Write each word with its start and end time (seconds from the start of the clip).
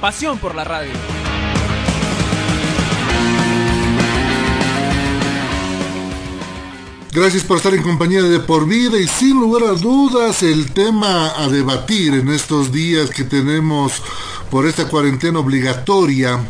Pasión 0.00 0.38
por 0.38 0.54
la 0.54 0.64
radio. 0.64 0.92
Gracias 7.12 7.44
por 7.44 7.58
estar 7.58 7.74
en 7.74 7.82
compañía 7.82 8.22
de 8.22 8.40
Por 8.40 8.66
Vida 8.66 8.98
y 8.98 9.06
sin 9.06 9.38
lugar 9.38 9.64
a 9.64 9.72
dudas 9.72 10.42
el 10.42 10.72
tema 10.72 11.32
a 11.36 11.48
debatir 11.48 12.14
en 12.14 12.30
estos 12.30 12.72
días 12.72 13.10
que 13.10 13.24
tenemos 13.24 14.02
por 14.50 14.66
esta 14.66 14.88
cuarentena 14.88 15.40
obligatoria 15.40 16.48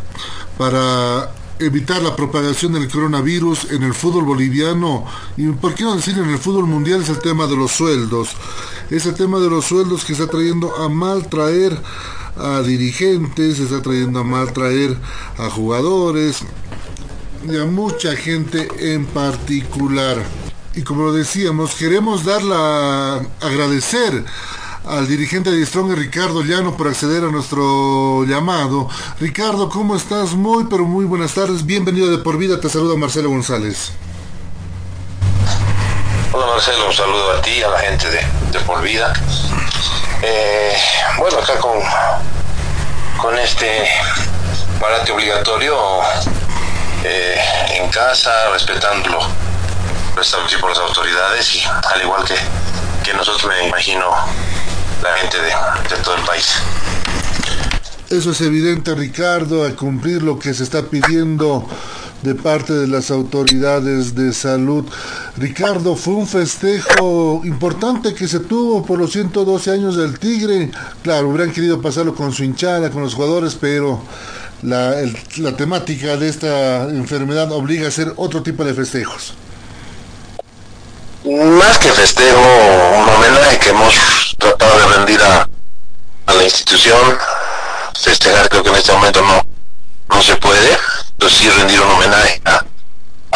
para 0.57 1.31
evitar 1.59 2.01
la 2.01 2.15
propagación 2.15 2.73
del 2.73 2.89
coronavirus 2.89 3.71
en 3.71 3.83
el 3.83 3.93
fútbol 3.93 4.23
boliviano 4.23 5.05
y 5.35 5.47
por 5.47 5.75
qué 5.75 5.83
no 5.83 5.95
decir 5.95 6.17
en 6.17 6.29
el 6.29 6.37
fútbol 6.37 6.67
mundial 6.67 7.01
es 7.01 7.09
el 7.09 7.19
tema 7.19 7.47
de 7.47 7.57
los 7.57 7.71
sueldos. 7.71 8.29
Es 8.89 9.05
el 9.05 9.15
tema 9.15 9.39
de 9.39 9.49
los 9.49 9.65
sueldos 9.65 10.05
que 10.05 10.13
está 10.13 10.27
trayendo 10.27 10.73
a 10.77 10.87
mal 10.87 11.27
traer 11.27 11.77
a 12.41 12.61
dirigentes, 12.61 13.59
está 13.59 13.81
trayendo 13.81 14.19
a 14.19 14.23
mal 14.23 14.51
traer 14.53 14.97
a 15.37 15.49
jugadores 15.49 16.43
y 17.47 17.57
a 17.57 17.65
mucha 17.65 18.15
gente 18.15 18.67
en 18.79 19.05
particular. 19.05 20.17
Y 20.73 20.83
como 20.83 21.03
lo 21.03 21.13
decíamos, 21.13 21.75
queremos 21.75 22.23
darla 22.23 23.21
agradecer 23.41 24.23
al 24.85 25.07
dirigente 25.07 25.51
de 25.51 25.65
Strong, 25.65 25.93
Ricardo 25.95 26.41
Llano, 26.43 26.75
por 26.75 26.87
acceder 26.87 27.23
a 27.23 27.27
nuestro 27.27 28.23
llamado. 28.25 28.89
Ricardo, 29.19 29.69
¿cómo 29.69 29.95
estás? 29.95 30.33
Muy, 30.33 30.65
pero 30.65 30.85
muy 30.85 31.05
buenas 31.05 31.33
tardes. 31.33 31.65
Bienvenido 31.65 32.09
de 32.09 32.17
por 32.17 32.37
vida. 32.37 32.59
Te 32.59 32.69
saluda 32.69 32.95
Marcelo 32.95 33.29
González. 33.29 33.91
Hola 36.33 36.45
Marcelo, 36.47 36.87
un 36.87 36.93
saludo 36.93 37.31
a 37.31 37.41
ti 37.41 37.61
a 37.61 37.69
la 37.69 37.79
gente 37.79 38.09
de, 38.09 38.19
de 38.51 38.59
por 38.65 38.81
vida. 38.81 39.13
Eh, 40.23 40.73
bueno, 41.17 41.37
acá 41.39 41.57
con, 41.59 41.77
con 43.21 43.37
este 43.37 43.87
parate 44.79 45.11
obligatorio 45.11 45.77
eh, 47.03 47.39
en 47.69 47.87
casa, 47.89 48.31
respetándolo, 48.51 49.19
establecido 50.19 50.61
por 50.61 50.71
las 50.71 50.79
autoridades 50.79 51.55
y 51.55 51.63
al 51.63 52.01
igual 52.01 52.23
que, 52.25 52.35
que 53.03 53.13
nosotros 53.13 53.45
me 53.45 53.67
imagino 53.67 54.09
la 55.03 55.13
gente 55.17 55.37
de, 55.37 55.53
de 55.95 56.03
todo 56.03 56.15
el 56.15 56.23
país. 56.23 56.47
Eso 58.09 58.31
es 58.31 58.41
evidente, 58.41 58.95
Ricardo, 58.95 59.65
a 59.65 59.75
cumplir 59.75 60.23
lo 60.23 60.39
que 60.39 60.53
se 60.55 60.63
está 60.63 60.81
pidiendo 60.81 61.67
de 62.23 62.35
parte 62.35 62.73
de 62.73 62.87
las 62.87 63.11
autoridades 63.11 64.15
de 64.15 64.33
salud. 64.33 64.85
Ricardo, 65.37 65.95
fue 65.95 66.13
un 66.13 66.27
festejo 66.27 67.41
importante 67.43 68.13
que 68.13 68.27
se 68.27 68.39
tuvo 68.39 68.85
por 68.85 68.99
los 68.99 69.11
112 69.11 69.71
años 69.71 69.95
del 69.95 70.19
Tigre. 70.19 70.71
Claro, 71.03 71.29
hubieran 71.29 71.51
querido 71.51 71.81
pasarlo 71.81 72.13
con 72.13 72.31
su 72.31 72.43
hinchada, 72.43 72.91
con 72.91 73.01
los 73.01 73.15
jugadores, 73.15 73.57
pero 73.59 74.01
la, 74.61 74.95
la 75.37 75.55
temática 75.55 76.17
de 76.17 76.29
esta 76.29 76.83
enfermedad 76.83 77.51
obliga 77.51 77.85
a 77.85 77.89
hacer 77.89 78.13
otro 78.17 78.43
tipo 78.43 78.63
de 78.63 78.73
festejos. 78.73 79.33
Más 81.23 81.77
que 81.77 81.91
festejo, 81.91 82.39
un 82.39 83.09
homenaje 83.09 83.59
que 83.59 83.69
hemos 83.69 84.35
tratado 84.39 84.79
de 84.79 84.97
rendir 84.97 85.21
a, 85.21 85.47
a 86.25 86.33
la 86.33 86.43
institución. 86.43 87.17
Festejar 87.99 88.49
creo 88.49 88.63
que 88.63 88.69
en 88.69 88.75
este 88.75 88.91
momento 88.91 89.21
no, 89.21 89.45
no 90.09 90.21
se 90.23 90.35
puede, 90.37 90.77
pero 91.21 91.29
sí 91.29 91.47
rendir 91.51 91.79
un 91.79 91.91
homenaje 91.91 92.41
a, 92.45 92.65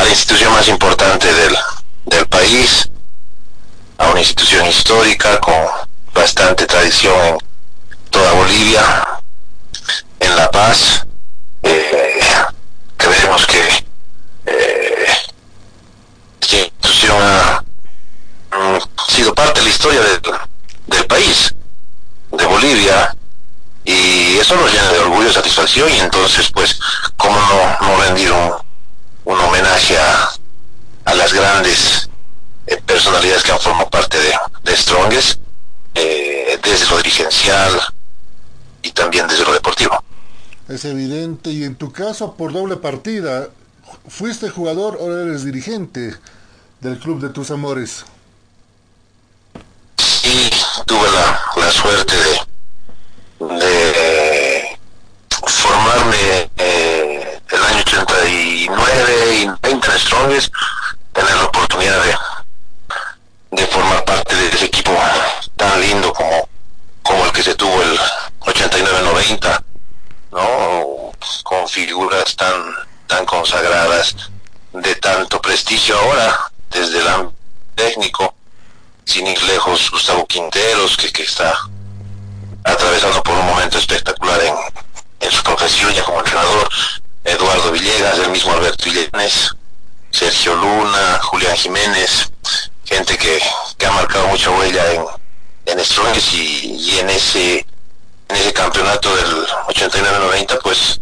la 0.04 0.10
institución 0.10 0.52
más 0.52 0.68
importante 0.68 1.32
del, 1.32 1.56
del 2.06 2.26
país, 2.26 2.90
a 4.00 4.10
una 4.10 4.22
institución 4.22 4.66
histórica 4.66 5.40
con 5.40 5.54
bastante 6.12 6.66
tradición 6.66 7.16
en 7.38 7.38
toda 8.10 8.32
Bolivia, 8.34 9.08
en 10.20 10.36
La 10.36 10.50
Paz. 10.50 11.06
Eh, 11.62 12.20
creemos 12.98 13.46
que 13.46 13.86
eh, 14.48 15.06
esta 16.42 16.58
institución 16.58 17.18
ha 17.22 17.64
mm, 18.52 19.12
sido 19.12 19.36
parte 19.36 19.60
de 19.60 19.66
la 19.68 19.72
historia 19.72 20.02
del, 20.02 20.22
del 20.88 21.06
país, 21.06 21.54
de 22.32 22.46
Bolivia, 22.48 23.15
y 23.86 24.38
eso 24.38 24.56
nos 24.56 24.72
llena 24.72 24.92
de 24.92 25.00
orgullo 25.00 25.30
y 25.30 25.34
satisfacción 25.34 25.90
y 25.94 26.00
entonces 26.00 26.50
pues 26.52 26.80
cómo 27.18 27.40
no, 27.40 27.88
no 27.88 28.02
rendir 28.02 28.32
un, 28.32 28.52
un 29.26 29.40
homenaje 29.40 29.96
a, 29.98 30.32
a, 31.06 31.14
las 31.14 31.32
grandes 31.32 32.10
eh, 32.66 32.82
personalidades 32.84 33.44
que 33.44 33.52
han 33.52 33.60
formado 33.60 33.90
parte 33.92 34.18
de, 34.18 34.34
de 34.64 34.76
Strongest 34.76 35.40
eh, 35.94 36.60
desde 36.64 36.90
lo 36.90 36.98
dirigencial 36.98 37.80
y 38.82 38.92
también 38.92 39.28
desde 39.28 39.46
lo 39.46 39.54
deportivo 39.54 40.04
es 40.68 40.84
evidente 40.86 41.52
y 41.52 41.64
en 41.64 41.76
tu 41.76 41.92
caso 41.92 42.34
por 42.34 42.52
doble 42.52 42.78
partida 42.78 43.50
fuiste 44.08 44.50
jugador 44.50 44.98
o 45.00 45.16
eres 45.16 45.46
dirigente 45.46 46.16
del 46.82 46.98
club 46.98 47.22
de 47.22 47.30
tus 47.30 47.52
amores. 47.52 48.04
Sí 49.98 50.50
tuve 50.88 51.08
la, 51.12 51.40
la 51.56 51.72
suerte 51.72 52.16
de 52.16 52.24
de 52.26 52.45
20 60.36 60.42
en 60.42 60.42
Strongest, 60.42 60.54
tener 61.14 61.36
la 61.36 61.46
oportunidad 61.46 62.04
de, 62.04 62.16
de 63.52 63.68
formar 63.68 64.04
parte 64.06 64.36
de 64.36 64.48
ese 64.50 64.66
equipo 64.66 64.92
tan 65.56 65.80
lindo 65.82 66.14
como, 66.14 66.50
como 67.04 67.26
el 67.26 67.32
que 67.32 67.44
se 67.44 67.56
tuvo 67.56 67.82
el 67.82 67.98
89-90, 68.42 69.64
¿no? 70.32 71.12
Con 71.44 71.68
figuras 71.68 72.36
tan, 72.36 72.76
tan 73.08 73.26
consagradas, 73.26 74.16
de 74.74 74.96
tanto 74.96 75.42
prestigio 75.42 75.98
ahora, 75.98 76.52
desde 76.70 77.00
el 77.00 77.30
técnico, 77.76 78.34
sin 79.06 79.28
ir 79.28 79.42
lejos, 79.44 79.90
Gustavo 79.92 80.26
Quinteros, 80.26 80.98
que, 80.98 81.12
que 81.12 81.24
está 81.24 81.54
atravesando 82.64 83.24
por 83.24 83.38
un 83.38 83.46
momento 83.46 83.78
espectacular 83.78 84.42
en, 84.42 84.56
en 85.22 85.32
su 85.32 85.42
profesión 85.44 85.94
ya 85.94 86.04
como 86.04 86.20
entrenador, 86.20 86.68
Eduardo 87.24 87.72
Villegas, 87.72 88.20
el 88.20 88.30
mismo 88.32 88.52
Alberto 88.52 88.90
Illanes, 88.90 89.55
Sergio 90.16 90.56
Luna, 90.56 91.20
Julián 91.24 91.58
Jiménez, 91.58 92.32
gente 92.86 93.18
que, 93.18 93.38
que 93.78 93.86
ha 93.86 93.92
marcado 93.92 94.28
mucha 94.30 94.50
huella 94.50 94.94
en, 94.94 95.04
en 95.66 95.84
Strongest 95.84 96.34
y, 96.34 96.78
y, 96.80 97.00
en 97.00 97.10
ese 97.10 97.66
en 98.30 98.36
ese 98.38 98.54
campeonato 98.54 99.14
del 99.14 99.46
89-90 99.68 100.60
pues 100.64 101.02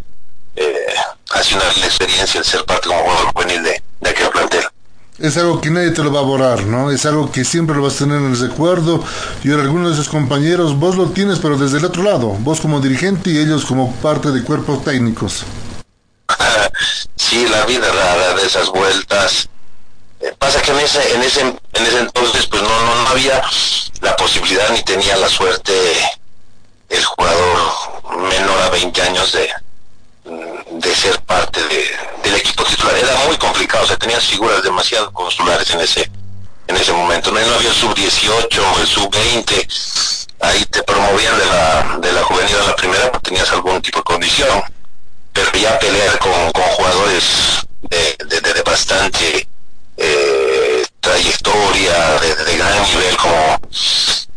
eh, 0.55 0.95
ha 1.31 1.43
sido 1.43 1.61
una 1.61 1.85
experiencia 1.85 2.39
el 2.39 2.45
ser 2.45 2.65
parte 2.65 2.87
como 2.87 3.01
jugador 3.03 3.33
juvenil 3.33 3.63
de, 3.63 3.83
de 4.01 4.09
aquel 4.09 4.29
plantel 4.29 4.63
es 5.19 5.37
algo 5.37 5.61
que 5.61 5.69
nadie 5.69 5.91
te 5.91 6.03
lo 6.03 6.11
va 6.11 6.21
a 6.21 6.23
borrar, 6.23 6.65
¿no? 6.65 6.89
Es 6.89 7.05
algo 7.05 7.31
que 7.31 7.45
siempre 7.45 7.75
lo 7.75 7.83
vas 7.83 7.95
a 7.95 7.99
tener 7.99 8.17
en 8.17 8.31
el 8.31 8.39
recuerdo. 8.39 9.01
Y 9.43 9.51
ahora 9.51 9.61
algunos 9.61 9.89
de 9.89 9.93
esos 9.93 10.09
compañeros, 10.09 10.77
vos 10.77 10.95
lo 10.95 11.05
tienes, 11.11 11.37
pero 11.37 11.55
desde 11.55 11.77
el 11.77 11.85
otro 11.85 12.01
lado, 12.01 12.29
vos 12.39 12.59
como 12.59 12.81
dirigente 12.81 13.29
y 13.29 13.37
ellos 13.37 13.63
como 13.63 13.93
parte 13.97 14.31
de 14.31 14.43
cuerpos 14.43 14.83
técnicos. 14.83 15.45
Sí, 17.23 17.47
la 17.47 17.65
vida 17.65 17.89
rara 17.89 18.33
de 18.33 18.45
esas 18.45 18.67
vueltas. 18.67 19.47
Eh, 20.19 20.33
pasa 20.37 20.61
que 20.61 20.71
en 20.71 20.79
ese, 20.81 21.15
en 21.15 21.23
ese, 21.23 21.39
en 21.41 21.85
ese 21.85 21.99
entonces, 21.99 22.45
pues 22.47 22.61
no, 22.61 22.69
no, 22.69 22.95
no 22.95 23.09
había 23.09 23.41
la 24.01 24.13
posibilidad 24.17 24.69
ni 24.71 24.83
tenía 24.83 25.15
la 25.15 25.29
suerte 25.29 25.73
el 26.89 27.03
jugador 27.05 28.17
menor 28.29 28.61
a 28.61 28.69
20 28.69 29.01
años 29.03 29.31
de, 29.31 29.49
de 30.69 30.95
ser 30.95 31.17
parte 31.21 31.63
de, 31.63 31.89
del 32.23 32.35
equipo 32.35 32.65
titular. 32.65 32.93
Era 32.97 33.15
muy 33.25 33.37
complicado, 33.37 33.85
o 33.85 33.87
sea, 33.87 33.97
tenías 33.97 34.25
figuras 34.25 34.61
demasiado 34.61 35.11
consulares 35.13 35.69
en 35.71 35.79
ese 35.79 36.11
en 36.67 36.75
ese 36.75 36.91
momento. 36.91 37.31
No, 37.31 37.39
no 37.39 37.55
había 37.55 37.69
el 37.69 37.75
sub-18 37.75 38.59
o 38.59 38.79
el 38.79 38.87
sub-20, 38.87 40.27
ahí 40.41 40.65
te 40.65 40.83
promovían 40.83 41.37
de 41.39 41.45
la, 41.45 41.97
de 41.99 42.11
la 42.11 42.23
juvenil 42.23 42.55
a 42.57 42.67
la 42.67 42.75
primera 42.75 43.11
porque 43.11 43.29
tenías 43.29 43.49
algún 43.51 43.81
tipo 43.81 43.99
de 43.99 44.03
condición. 44.03 44.63
Pero 45.33 45.51
ya 45.53 45.79
pelear 45.79 46.19
con, 46.19 46.51
con 46.51 46.63
jugadores 46.63 47.23
de, 47.81 48.41
de, 48.41 48.61
bastante 48.61 49.47
eh, 49.97 50.85
trayectoria, 50.99 52.19
de, 52.19 52.57
gran 52.57 52.83
nivel 52.83 53.17
como 53.17 53.59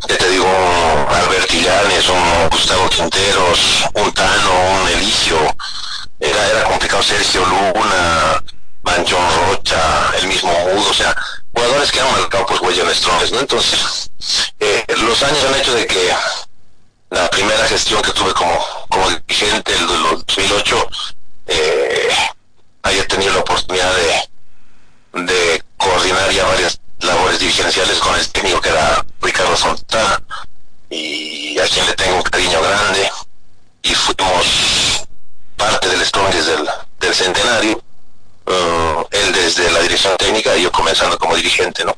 ya 0.09 0.17
te 0.17 0.29
digo, 0.31 0.47
un 0.47 1.15
Albert 1.15 1.53
Illanes, 1.53 2.09
un 2.09 2.49
Gustavo 2.51 2.89
Quinteros, 2.89 3.85
un 3.95 4.13
Tano, 4.13 4.81
un 4.83 4.89
Elige, 4.89 5.35
Sergio 7.07 7.45
Luna, 7.47 8.43
Manchón 8.83 9.25
Rocha, 9.37 10.11
el 10.19 10.27
mismo 10.27 10.51
Mudo, 10.51 10.91
o 10.91 10.95
sea, 10.95 11.15
jugadores 11.53 11.93
que 11.93 12.01
han 12.01 12.11
marcado 12.11 12.47
pues 12.47 12.61
huella 12.61 12.83
en 12.83 13.33
¿no? 13.33 13.41
Entonces, 13.41 14.11
eh, 14.59 14.85
los 14.89 15.23
años 15.23 15.45
han 15.45 15.61
hecho 15.61 15.73
de 15.75 15.87
que 15.87 16.13
la 17.11 17.31
primera 17.31 17.65
gestión 17.69 18.03
que 18.03 18.11
tuve 18.11 18.33
como, 18.33 18.59
como 18.89 19.11
dirigente, 19.11 19.73
el 19.73 19.87
2008, 19.87 20.89
eh, 21.49 22.09
haya 22.83 23.07
tenido 23.07 23.35
la 23.35 23.41
oportunidad 23.41 23.93
de, 23.95 25.23
de 25.25 25.63
coordinar 25.77 26.31
ya 26.31 26.45
varias 26.47 26.79
labores 27.01 27.39
dirigenciales 27.39 27.99
con 27.99 28.15
el 28.15 28.29
técnico 28.31 28.61
que 28.61 28.71
era 28.71 29.05
Ricardo 29.21 29.57
Fontana 29.57 30.23
y 30.91 31.59
a 31.59 31.67
quien 31.67 31.87
le 31.87 31.95
tengo 31.95 32.17
un 32.17 32.23
cariño 32.23 32.61
grande 32.63 33.11
y 33.83 33.95
fuimos 33.95 35.07
parte 35.57 35.89
del 35.89 36.05
Strongest 36.05 36.49
del, 36.49 36.69
del 37.01 37.15
centenario 37.15 37.83
uh, 38.47 39.05
él 39.11 39.33
desde 39.33 39.71
la 39.71 39.81
dirección 39.81 40.17
técnica 40.17 40.57
y 40.57 40.63
yo 40.63 40.73
comenzando 40.73 41.19
como 41.19 41.35
dirigente 41.35 41.85
no 41.85 41.97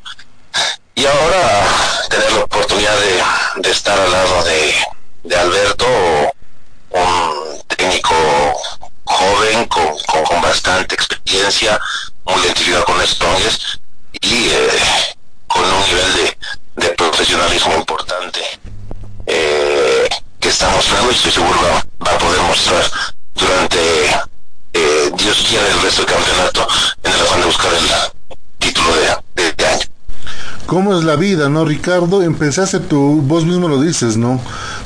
y 0.94 1.06
ahora 1.06 1.66
tener 2.08 2.32
la 2.32 2.40
oportunidad 2.40 2.98
de, 2.98 3.22
de 3.62 3.70
estar 3.70 3.98
al 3.98 4.10
lado 4.10 4.44
de, 4.44 4.74
de 5.24 5.36
Alberto 5.36 5.86
un 6.90 7.62
técnico 7.68 8.14
joven 9.04 9.64
con, 9.66 9.96
con, 10.24 10.40
bastante 10.40 10.94
experiencia 10.94 11.78
muy 12.24 12.40
identificado 12.42 12.84
con 12.84 13.06
Strongest 13.06 13.62
y 14.20 14.48
eh, 14.48 15.16
con 15.46 15.64
un 15.64 15.82
nivel 15.86 16.14
de, 16.14 16.86
de 16.86 16.88
profesionalismo 16.94 17.74
importante 17.74 18.40
eh, 19.26 20.08
que 20.40 20.48
está 20.48 20.68
mostrando 20.70 21.10
y 21.10 21.14
estoy 21.14 21.32
seguro 21.32 21.58
va, 21.62 22.12
a 22.12 22.18
poder 22.18 22.40
mostrar 22.42 22.84
durante 23.34 23.78
eh, 24.72 25.10
Dios 25.14 25.44
quiere 25.48 25.68
el 25.70 25.82
resto 25.82 26.02
del 26.02 26.14
campeonato 26.14 26.66
en 27.02 27.12
el 27.12 27.20
afán 27.20 27.40
de 27.40 27.46
buscar 27.46 27.72
el 27.74 27.88
título 28.58 28.94
de, 29.34 29.52
de, 29.52 29.66
año. 29.66 29.86
¿Cómo 30.68 30.98
es 30.98 31.02
la 31.02 31.16
vida, 31.16 31.48
no, 31.48 31.64
Ricardo? 31.64 32.22
Empezaste 32.22 32.78
tú, 32.80 33.22
vos 33.22 33.46
mismo 33.46 33.68
lo 33.68 33.80
dices, 33.80 34.18
¿no? 34.18 34.38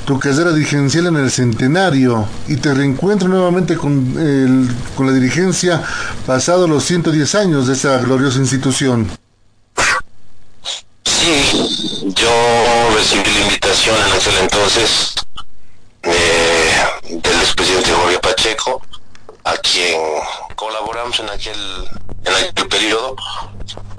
Tu 0.05 0.17
carrera 0.17 0.53
dirigencial 0.53 1.09
en 1.09 1.17
el 1.17 1.29
centenario 1.29 2.29
y 2.47 2.55
te 2.59 2.73
reencuentro 2.73 3.29
nuevamente 3.29 3.77
con, 3.77 4.15
la 4.15 5.13
dirigencia 5.13 5.83
pasado 6.25 6.69
los 6.69 6.85
110 6.85 7.35
años 7.35 7.67
de 7.67 7.73
esa 7.73 7.99
gloriosa 7.99 8.39
institución. 8.39 9.11
Sí, 11.03 12.15
yo 12.15 12.31
recibí 12.95 13.35
la 13.35 13.41
invitación 13.41 13.97
en 14.07 14.13
aquel 14.13 14.37
entonces 14.41 15.15
eh, 16.05 17.11
del 17.11 17.41
expresidente 17.41 17.91
Jorge 17.91 18.21
Pacheco, 18.21 18.83
a 19.45 19.57
quien 19.57 20.01
colaboramos 20.55 21.19
en 21.21 21.31
aquel, 21.31 21.89
en 22.25 22.35
aquel 22.35 22.69
periodo, 22.69 23.17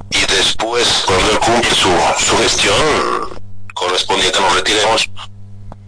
y 0.10 0.20
después, 0.26 1.04
cuando 1.06 1.40
cumple 1.40 1.70
su, 1.72 1.90
su 2.26 2.38
gestión 2.38 3.44
correspondiente, 3.74 4.40
nos 4.40 4.56
retiremos. 4.56 5.10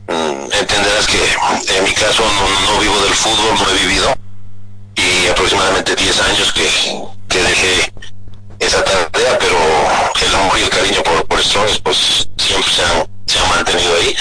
Mm, 0.08 0.52
entenderás 0.54 1.08
que 1.08 1.78
en 1.78 1.84
mi 1.84 1.94
caso 1.94 2.24
no, 2.24 2.72
no, 2.74 2.80
vivo 2.80 3.00
del 3.02 3.14
fútbol, 3.14 3.56
no 3.56 3.70
he 3.70 3.80
vivido, 3.80 4.14
y 4.96 5.28
aproximadamente 5.28 5.96
10 5.96 6.22
años 6.22 6.54
que, 6.54 6.70
que 7.28 7.44
dejé 7.44 7.94
esa 8.60 8.84
tarea, 8.84 9.38
pero 9.40 9.58
el 10.22 10.36
amor 10.36 10.60
y 10.60 10.64
el 10.64 10.70
cariño 10.70 11.04
por, 11.04 11.26
por 11.26 11.44
Strongest 11.44 11.82
pues 11.82 12.30
siempre 12.38 12.72
se 12.72 12.84
han, 12.84 13.08
se 13.26 13.40
han 13.40 13.50
mantenido 13.50 13.96
ahí. 13.96 14.16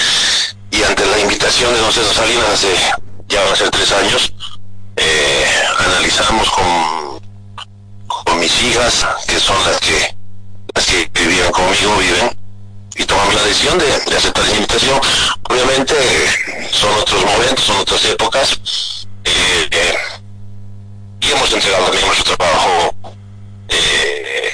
Y 0.71 0.83
ante 0.83 1.05
la 1.05 1.19
invitación 1.19 1.73
de 1.73 1.79
Don 1.79 1.93
César 1.93 2.13
Salinas 2.13 2.49
hace 2.49 2.75
ya 3.27 3.43
van 3.43 3.53
a 3.53 3.55
ser 3.55 3.71
tres 3.71 3.91
años, 3.91 4.33
eh, 4.97 5.45
analizamos 5.79 6.49
con, 6.51 7.21
con 8.07 8.39
mis 8.39 8.63
hijas, 8.63 9.05
que 9.27 9.39
son 9.39 9.57
las 9.65 9.79
que 9.79 10.15
las 10.73 10.85
que 10.85 11.09
vivían 11.13 11.51
conmigo, 11.51 11.97
viven, 11.97 12.37
y 12.97 13.05
tomamos 13.05 13.33
la 13.33 13.43
decisión 13.43 13.77
de, 13.77 14.15
aceptar 14.15 14.43
esa 14.43 14.55
invitación. 14.55 14.99
Obviamente 15.49 15.95
son 16.71 16.93
otros 16.95 17.25
momentos, 17.25 17.65
son 17.65 17.77
otras 17.77 18.03
épocas, 18.05 18.59
eh, 19.23 19.67
eh, 19.71 19.97
y 21.21 21.31
hemos 21.31 21.51
entregado 21.51 21.85
también 21.85 22.05
nuestro 22.05 22.35
trabajo 22.37 22.95
eh, 23.67 24.51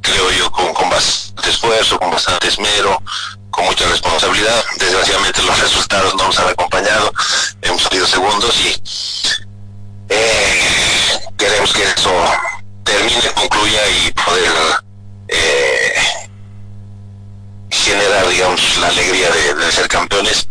creo 0.00 0.30
yo, 0.32 0.50
con, 0.50 0.72
con 0.72 0.88
bastante 0.88 1.50
esfuerzo, 1.50 1.98
con 1.98 2.10
bastante 2.10 2.48
esmero, 2.48 3.02
con 3.50 3.64
mucha 3.64 3.86
responsabilidad. 3.88 4.64
Desgraciadamente 4.78 5.42
los 5.42 5.58
resultados 5.60 6.14
no 6.14 6.26
nos 6.26 6.38
han 6.38 6.48
acompañado, 6.48 7.12
hemos 7.62 7.82
salido 7.82 8.06
segundos 8.06 8.54
y 8.60 9.45
eh, 10.08 11.20
queremos 11.36 11.72
que 11.72 11.82
eso 11.82 12.12
termine, 12.84 13.32
concluya 13.34 13.80
y 13.88 14.12
poder 14.12 14.52
eh, 15.28 15.94
generar, 17.70 18.28
digamos, 18.28 18.78
la 18.78 18.88
alegría 18.88 19.30
de, 19.30 19.72
ser 19.72 19.88
campeones. 19.88 20.48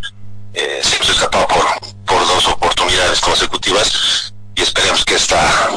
Eh, 0.54 0.82
se 0.84 0.96
hemos 0.96 1.10
escapado 1.10 1.48
por, 1.48 1.66
por 2.06 2.28
dos 2.28 2.48
oportunidades 2.48 3.20
consecutivas 3.20 4.34
y 4.56 4.62
esperemos 4.62 5.04
que 5.04 5.16
esta 5.16 5.70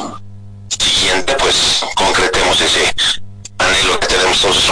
siguiente 0.69 1.35
pues 1.39 1.83
concretemos 1.95 2.61
ese 2.61 2.93
anhelo 3.57 3.99
que 3.99 4.07
tenemos 4.07 4.39
todos 4.39 4.55
los 4.55 4.69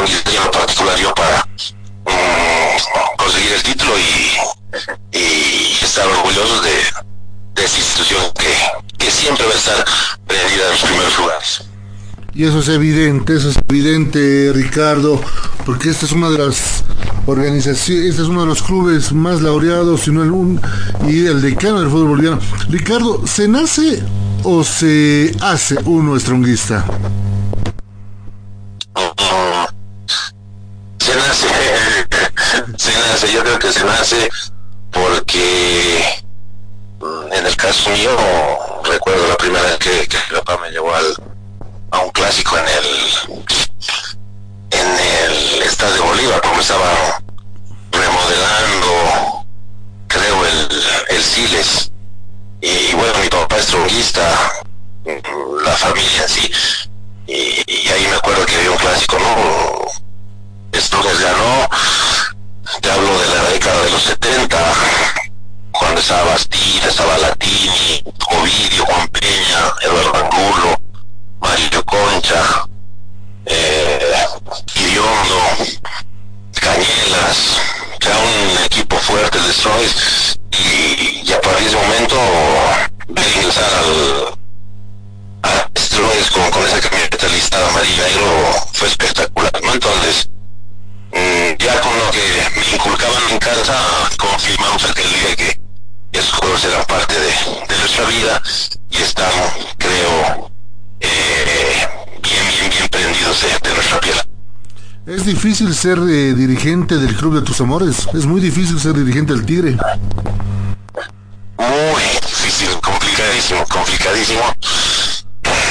Y 12.38 12.44
eso 12.44 12.60
es 12.60 12.69
evidente, 12.69 13.36
eso 13.36 13.50
es 13.50 13.57
evidente, 13.68 14.51
Ricardo, 14.54 15.19
porque 15.66 15.89
esta 15.89 16.06
es 16.06 16.12
una 16.12 16.30
de 16.30 16.38
las 16.38 16.84
organizaciones, 17.25 18.12
este 18.12 18.22
es 18.22 18.28
uno 18.28 18.42
de 18.42 18.48
los 18.48 18.62
clubes 18.62 19.12
más 19.12 19.42
laureados, 19.42 20.01
sino 20.01 20.22
el 20.22 20.30
un, 20.30 20.62
y 21.07 21.25
el 21.25 21.42
decano 21.42 21.80
del 21.80 21.89
fútbol 21.89 22.10
boliviano. 22.10 22.39
Ricardo, 22.69 23.25
¿se 23.25 23.48
nace 23.48 24.04
o 24.44 24.63
se 24.63 25.36
hace 25.42 25.78
uno 25.86 26.16
estronguista? 26.16 26.86
Se 31.00 31.16
nace, 31.16 31.48
se 32.78 32.94
nace, 32.94 33.34
yo 33.34 33.42
creo 33.42 33.57
que 33.57 33.74
se 33.74 33.84
nace 33.84 34.30
porque 34.92 36.04
mm, 37.00 37.34
en 37.34 37.48
el 37.48 37.56
caso 37.56 37.89
mío 37.89 38.12
recuerdo 38.84 39.28
la 39.28 39.38
primera 39.38 39.63
vez 39.63 39.77
que, 39.79 40.08
que 40.08 40.17
mi 40.29 40.38
papá 40.38 40.60
me 40.62 40.70
llevó 40.70 40.94
al, 40.94 41.37
a 41.91 42.00
un 42.00 42.10
clásico 42.12 42.58
en 42.58 42.65
el 42.67 42.86
en 44.72 44.88
el 45.00 45.62
Estadio 45.63 46.03
Bolívar 46.03 46.41
como 46.41 46.60
estaba 46.62 47.22
remodelando 47.91 49.46
creo 50.08 50.46
el, 50.46 50.82
el 51.10 51.24
Siles 51.24 51.91
y 52.62 52.94
bueno, 52.96 53.20
mi 53.20 53.29
papá 53.29 53.58
es 53.58 53.67
tronguista, 53.67 54.51
la 55.63 55.72
familia 55.74 56.24
en 56.24 56.29
sí, 56.29 56.51
y, 57.27 57.88
ahí 57.89 58.08
me 58.10 58.15
acuerdo 58.15 58.46
que 58.48 58.56
había 58.56 58.72
un 58.72 58.77
clásico, 58.77 59.20
¿no? 59.20 60.77
Estudios 60.77 61.20
ganó, 61.20 61.70
te 62.82 62.91
hablo 62.91 63.20
de 63.20 63.27
la 63.27 63.44
década 63.51 63.84
de 63.84 63.91
los 63.91 64.01
70, 64.01 64.58
cuando 65.72 66.01
estaba 66.01 66.32
Bastida, 66.32 66.88
estaba 66.88 67.06
Netzach. 72.27 72.66
Es 105.07 105.25
difícil 105.25 105.73
ser 105.73 105.97
eh, 105.99 106.33
dirigente 106.33 106.97
del 106.97 107.15
club 107.15 107.35
de 107.35 107.41
tus 107.41 107.61
amores. 107.61 108.09
Es 108.13 108.25
muy 108.25 108.41
difícil 108.41 108.77
ser 108.77 108.93
dirigente 108.93 109.31
del 109.31 109.45
Tigre. 109.45 109.77
Muy 111.57 112.03
difícil, 112.21 112.67
complicadísimo, 112.81 113.63
complicadísimo. 113.71 114.41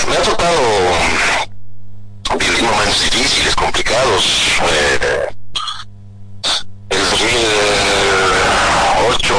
Me 0.09 0.17
ha 0.17 0.23
tocado 0.23 0.59
dirigir 2.39 2.65
momentos 2.65 3.11
difíciles, 3.11 3.55
complicados. 3.55 4.25
Eh, 4.73 5.27
el 6.89 7.11
2008, 7.11 9.35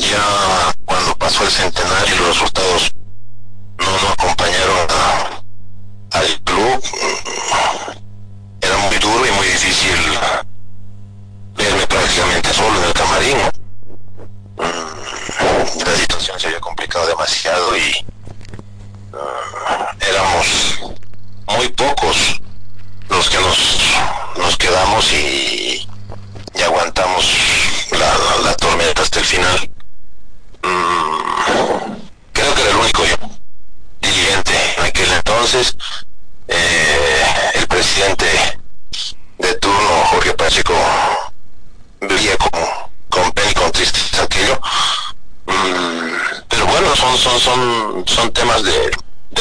ya 0.00 0.72
cuando 0.86 1.14
pasó 1.18 1.44
el 1.44 1.50
centenario, 1.50 2.16
los 2.20 2.28
resultados 2.28 2.90
no, 3.80 3.84
nos 3.84 4.12
acompañaron 4.12 4.88
al 6.12 6.40
club 6.44 6.82
demasiado 17.06 17.76
y 17.76 18.06
uh, 19.12 20.06
éramos 20.08 20.78
muy 21.56 21.68
pocos 21.68 22.40
los 23.08 23.28
que 23.28 23.38
nos, 23.38 23.58
nos 24.36 24.56
quedamos 24.56 25.12
y, 25.12 25.86
y 26.54 26.62
aguantamos 26.62 27.26
la, 27.92 28.40
la, 28.44 28.54
tormenta 28.56 29.02
hasta 29.02 29.18
el 29.18 29.24
final. 29.24 29.70
Mm, 30.62 31.92
creo 32.32 32.54
que 32.54 32.60
era 32.62 32.70
el 32.70 32.76
único 32.76 33.04
yo 33.04 33.16
dirigente 34.00 34.52
en 34.78 34.84
aquel 34.84 35.12
entonces. 35.12 35.76
Eh, 36.48 37.50
el 37.54 37.66
presidente 37.66 38.26
de 39.38 39.54
turno, 39.54 40.04
Jorge 40.10 40.34
Pacheco, 40.34 40.74
veía 42.00 42.36
con, 42.38 42.50
con 43.08 43.32
pena 43.32 43.50
y 43.50 43.54
con 43.54 43.72
tristeza 43.72 44.22
aquello. 44.22 44.60
Mm, 45.46 46.12
pero 46.48 46.66
bueno, 46.66 46.96
son, 47.22 47.38
son, 47.38 48.04
son, 48.06 48.32
temas 48.32 48.64
de, 48.64 48.90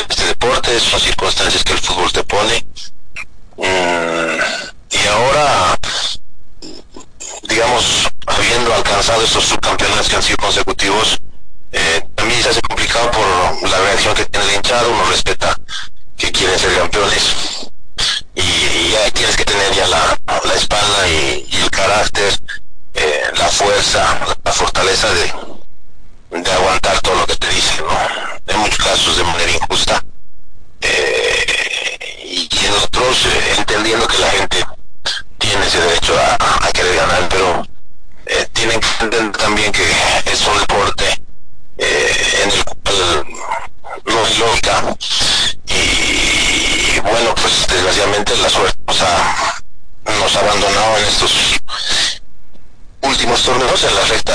este 0.10 0.26
deporte, 0.26 0.80
son 0.80 1.00
circunstancias 1.00 1.64
que 1.64 1.74
el 1.74 1.80
fútbol 1.80 2.12
te 2.12 2.24
pone. 2.24 2.64
Mm, 3.58 4.38
y 4.92 5.08
ahora, 5.08 5.76
digamos, 7.44 8.08
habiendo 8.28 8.74
alcanzado 8.74 9.24
estos 9.24 9.46
subcampeonatos 9.46 10.10
que 10.10 10.16
han 10.16 10.22
sido 10.22 10.38
consecutivos, 10.38 11.18
eh, 11.72 12.08
también 12.14 12.44
se 12.44 12.50
hace 12.50 12.62
complicado 12.62 13.10
por 13.10 13.70
la 13.70 13.78
reacción 13.80 14.14
que 14.14 14.26
tiene 14.26 14.48
el 14.48 14.56
hinchado, 14.58 14.92
uno 14.92 15.06
respeta 15.06 15.58
que 16.18 16.32
quieren 16.32 16.60
ser 16.60 16.78
campeones 16.78 17.72
y, 18.36 18.42
y 18.42 18.96
ahí 18.96 19.12
tienes 19.12 19.36
que 19.36 19.46
tener 19.46 19.74
ya 19.74 19.88
la, 19.88 20.20
la 20.46 20.54
espalda 20.54 21.08
y, 21.08 21.48
y, 21.50 21.56
el 21.56 21.72
carácter, 21.72 22.40
eh, 22.94 23.24
la 23.38 23.48
fuerza, 23.48 24.20
la 24.44 24.52
fortaleza 24.52 25.12
de, 25.14 25.34
de 26.32 26.52
aguantar 26.52 27.00
todo 27.02 27.16
lo 27.16 27.28
que 27.28 27.36
te 27.36 27.50
dicen, 27.50 27.86
¿no? 27.86 28.54
En 28.54 28.60
muchos 28.60 28.78
casos 28.78 29.18
de 29.18 29.24
manera 29.24 29.52
injusta. 29.52 30.04
Eh, 30.82 31.98
y, 32.24 32.50
y, 32.50 32.66
eh, 32.66 33.56
entendiendo 33.58 34.08
que 34.08 34.18
la 34.18 34.30
gente 34.30 34.66
tiene 35.38 35.68
ese 35.68 35.82
derecho 35.82 36.14
a, 36.18 36.72
querer 36.72 36.96
ganar, 36.96 37.28
pero 37.30 37.68
eh, 38.26 38.48
tienen 38.54 38.80
que 38.80 38.88
entender 39.02 39.38
también 39.38 39.72
que 39.72 39.84
es 40.26 40.48
un 40.48 40.58
deporte 40.60 41.22
eh, 41.78 42.42
en 42.44 42.52
el 42.52 42.64
cual 42.64 43.28
no 44.06 44.26
hay 44.26 44.38
lógica 44.38 44.96
y 45.68 47.00
bueno 47.02 47.36
pues 47.36 47.68
desgraciadamente 47.68 48.38
la 48.38 48.50
suerte 48.50 48.80
nos 48.88 49.02
ha, 49.02 49.56
nos 50.06 50.36
ha 50.36 50.40
abandonado 50.40 50.98
en 50.98 51.06
estos 51.06 51.32
últimos 53.12 53.44
torneos 53.44 53.84
en 53.84 53.94
la 53.94 54.06
recta, 54.06 54.34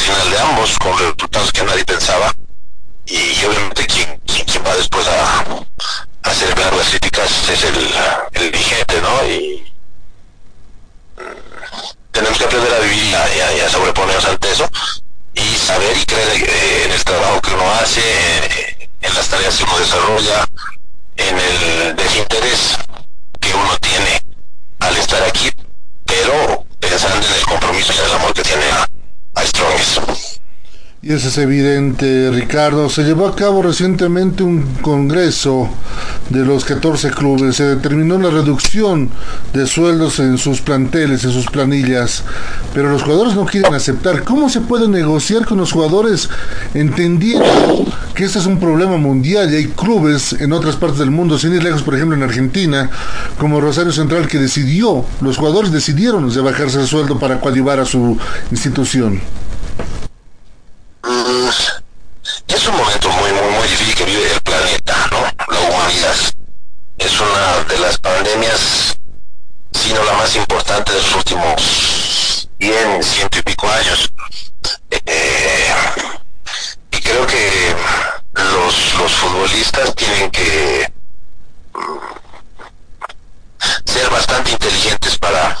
final 0.00 0.30
de 0.30 0.38
ambos 0.40 0.76
con 0.78 0.98
resultados 0.98 1.52
que 1.52 1.62
nadie 1.62 1.84
pensaba 1.84 2.34
y 3.06 3.44
obviamente 3.44 3.86
quien, 3.86 4.66
va 4.66 4.74
después 4.74 5.06
a, 5.06 5.40
a 5.40 6.30
hacer 6.30 6.52
ver 6.56 6.72
las 6.74 6.88
críticas 6.88 7.48
es 7.48 7.64
el, 7.64 7.94
el 8.32 8.50
vigente 8.50 9.00
¿no? 9.00 9.28
y 9.28 9.72
mm, 11.18 12.10
tenemos 12.10 12.36
que 12.36 12.44
aprender 12.44 12.74
a 12.74 12.80
vivir 12.80 13.04
y 13.04 13.14
a, 13.14 13.56
y 13.56 13.60
a 13.60 13.68
sobreponernos 13.68 14.24
ante 14.24 14.50
eso 14.50 14.68
y 15.34 15.56
saber 15.56 15.96
y 15.96 16.04
creer 16.04 16.42
eh, 16.48 16.84
en 16.86 16.92
el 16.92 17.04
trabajo 17.04 17.40
que 17.40 17.54
uno 17.54 17.70
hace, 17.74 18.00
eh, 18.00 18.88
en 19.02 19.14
las 19.14 19.28
tareas 19.28 19.56
que 19.56 19.64
uno 19.64 19.78
desarrolla, 19.78 20.48
en 21.16 21.38
el 21.38 21.96
desinterés 21.96 22.76
que 23.40 23.54
uno 23.54 23.78
tiene 23.78 24.20
al 24.80 24.96
estar 24.96 25.22
aquí, 25.22 25.48
pero 26.04 26.59
pensando 27.00 27.26
en 27.26 27.34
el 27.34 27.46
compromiso 27.46 27.92
y 27.94 27.98
en 27.98 28.04
el 28.04 28.12
amor 28.12 28.34
que 28.34 28.42
tiene 28.42 28.64
a, 28.72 28.86
a 29.34 29.46
Strongest. 29.46 30.19
Y 31.02 31.14
eso 31.14 31.28
es 31.28 31.38
evidente, 31.38 32.30
Ricardo. 32.30 32.90
Se 32.90 33.04
llevó 33.04 33.26
a 33.26 33.34
cabo 33.34 33.62
recientemente 33.62 34.42
un 34.42 34.62
congreso 34.82 35.70
de 36.28 36.44
los 36.44 36.66
14 36.66 37.10
clubes. 37.12 37.56
Se 37.56 37.64
determinó 37.64 38.18
la 38.18 38.28
reducción 38.28 39.08
de 39.54 39.66
sueldos 39.66 40.18
en 40.18 40.36
sus 40.36 40.60
planteles, 40.60 41.24
en 41.24 41.32
sus 41.32 41.46
planillas. 41.46 42.22
Pero 42.74 42.90
los 42.90 43.02
jugadores 43.02 43.34
no 43.34 43.46
quieren 43.46 43.72
aceptar. 43.72 44.24
¿Cómo 44.24 44.50
se 44.50 44.60
puede 44.60 44.88
negociar 44.88 45.46
con 45.46 45.56
los 45.56 45.72
jugadores 45.72 46.28
entendiendo 46.74 47.86
que 48.14 48.24
este 48.24 48.38
es 48.38 48.44
un 48.44 48.60
problema 48.60 48.98
mundial 48.98 49.50
y 49.50 49.56
hay 49.56 49.66
clubes 49.68 50.34
en 50.34 50.52
otras 50.52 50.76
partes 50.76 50.98
del 50.98 51.10
mundo, 51.10 51.38
sin 51.38 51.54
ir 51.54 51.62
lejos, 51.62 51.82
por 51.82 51.94
ejemplo 51.94 52.14
en 52.14 52.24
Argentina, 52.24 52.90
como 53.38 53.62
Rosario 53.62 53.92
Central, 53.92 54.28
que 54.28 54.36
decidió, 54.36 55.06
los 55.22 55.38
jugadores 55.38 55.72
decidieron 55.72 56.28
de 56.28 56.40
bajarse 56.42 56.78
el 56.78 56.86
sueldo 56.86 57.18
para 57.18 57.40
coadyuvar 57.40 57.80
a 57.80 57.86
su 57.86 58.18
institución? 58.50 59.22
Mm, 61.02 61.48
es 62.48 62.68
un 62.68 62.76
momento 62.76 63.08
muy, 63.08 63.32
muy, 63.32 63.50
muy 63.52 63.68
difícil 63.68 63.94
que 63.94 64.04
vive 64.04 64.32
el 64.32 64.40
planeta, 64.42 65.08
¿no? 65.10 65.22
La 65.52 65.60
humanidad. 65.60 66.14
Es 66.98 67.20
una 67.20 67.64
de 67.68 67.78
las 67.78 67.98
pandemias, 67.98 68.98
sino 69.72 70.04
la 70.04 70.12
más 70.12 70.36
importante 70.36 70.92
de 70.92 70.98
los 70.98 71.14
últimos 71.14 72.48
100, 73.02 73.04
ciento 73.04 73.38
y 73.38 73.42
pico 73.42 73.68
años. 73.68 74.12
Eh, 74.90 75.74
y 76.90 77.00
creo 77.00 77.26
que 77.26 77.74
los, 78.34 78.94
los 78.94 79.12
futbolistas 79.12 79.94
tienen 79.94 80.30
que 80.30 80.92
ser 83.84 84.10
bastante 84.10 84.50
inteligentes 84.52 85.18
para 85.18 85.58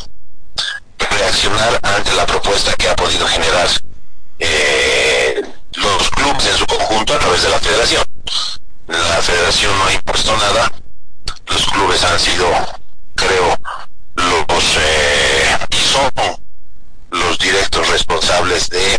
reaccionar 0.98 1.80
ante 1.82 2.14
la 2.14 2.26
propuesta 2.26 2.74
que 2.74 2.88
ha 2.88 2.96
podido 2.96 3.26
generar 3.26 3.68
eh, 4.38 5.42
los 5.74 6.10
clubes 6.10 6.46
en 6.46 6.56
su 6.56 6.66
conjunto 6.66 7.14
a 7.14 7.18
través 7.18 7.42
de 7.42 7.48
la 7.48 7.58
federación. 7.58 8.04
La 8.86 9.22
federación 9.22 9.78
no 9.78 9.84
ha 9.86 9.92
impuesto 9.92 10.36
nada, 10.36 10.72
los 11.46 11.66
clubes 11.66 12.02
han 12.02 12.18
sido, 12.18 12.46
creo, 13.14 13.56
los 14.14 14.76
eh, 14.76 15.58
y 15.70 15.76
son 15.76 16.10
los 17.10 17.38
directos 17.38 17.88
responsables 17.88 18.58
de 18.70 18.98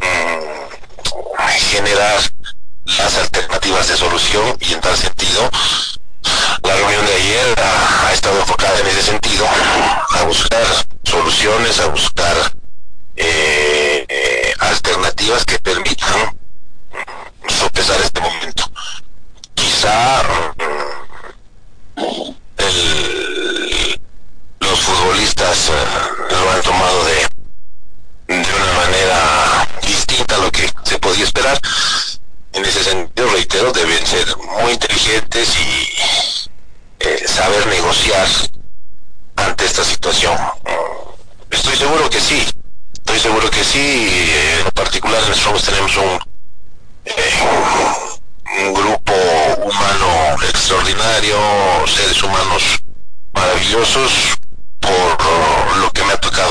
mm, 0.00 1.48
generar 1.70 2.20
las 2.84 3.16
alternativas 3.16 3.88
de 3.88 3.96
solución 3.96 4.56
y 4.60 4.72
en 4.72 4.80
tal 4.80 4.96
sentido 4.96 5.50
la 6.62 6.74
reunión 6.76 7.06
de 7.06 7.14
ayer 7.14 7.54
ha, 7.60 8.12
estado 8.12 8.38
enfocada 8.40 8.78
en 8.80 8.86
ese 8.86 9.02
sentido, 9.02 9.46
a 9.46 10.22
buscar 10.24 10.64
soluciones, 11.04 11.78
a 11.80 11.86
buscar 11.86 12.36
eh, 13.16 14.04
eh, 14.08 14.54
alternativas 14.58 15.44
que 15.44 15.58
permitan 15.58 16.36
sopesar 17.48 18.00
este 18.00 18.20
momento. 18.20 18.64
Quizá 19.54 20.22
mm, 21.96 22.32
el, 22.58 24.00
los 24.60 24.80
futbolistas 24.80 25.70
uh, 25.70 26.34
lo 26.34 26.50
han 26.50 26.62
tomado 26.62 27.04
de, 27.04 27.27
manera 28.98 29.68
distinta 29.86 30.34
a 30.34 30.38
lo 30.38 30.50
que 30.50 30.68
se 30.82 30.98
podía 30.98 31.24
esperar. 31.24 31.58
En 32.52 32.64
ese 32.64 32.82
sentido, 32.82 33.30
reitero, 33.30 33.72
deben 33.72 34.04
ser 34.06 34.26
muy 34.62 34.72
inteligentes 34.72 35.48
y 35.56 37.06
eh, 37.06 37.24
saber 37.26 37.66
negociar 37.68 38.26
ante 39.36 39.64
esta 39.66 39.84
situación. 39.84 40.36
Estoy 41.50 41.76
seguro 41.76 42.10
que 42.10 42.20
sí, 42.20 42.44
Estoy 42.94 43.20
seguro 43.20 43.50
que 43.50 43.64
sí, 43.64 44.30
en 44.60 44.70
particular 44.72 45.22
Strongest 45.34 45.66
tenemos 45.66 45.96
un, 45.96 46.18
eh, 47.06 47.32
un 48.60 48.74
grupo 48.74 49.12
humano 49.64 50.36
extraordinario, 50.42 51.38
seres 51.86 52.22
humanos 52.22 52.82
maravillosos, 53.32 54.36
por 54.80 55.78
lo 55.78 55.90
que 55.92 56.04
me 56.04 56.12
ha 56.12 56.20
tocado 56.20 56.47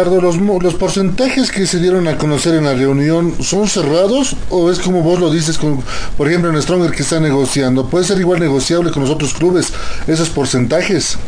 Ricardo, 0.00 0.22
¿los, 0.22 0.36
¿los 0.62 0.74
porcentajes 0.76 1.50
que 1.50 1.66
se 1.66 1.78
dieron 1.78 2.08
a 2.08 2.16
conocer 2.16 2.54
en 2.54 2.64
la 2.64 2.72
reunión 2.72 3.36
son 3.44 3.68
cerrados 3.68 4.34
o 4.48 4.70
es 4.70 4.78
como 4.78 5.02
vos 5.02 5.20
lo 5.20 5.30
dices, 5.30 5.58
con, 5.58 5.84
por 6.16 6.26
ejemplo, 6.26 6.48
en 6.48 6.62
Stronger 6.62 6.90
que 6.90 7.02
está 7.02 7.20
negociando? 7.20 7.86
¿Puede 7.86 8.06
ser 8.06 8.18
igual 8.18 8.40
negociable 8.40 8.92
con 8.92 9.02
los 9.02 9.10
otros 9.10 9.34
clubes 9.34 9.74
esos 10.06 10.30
porcentajes? 10.30 11.18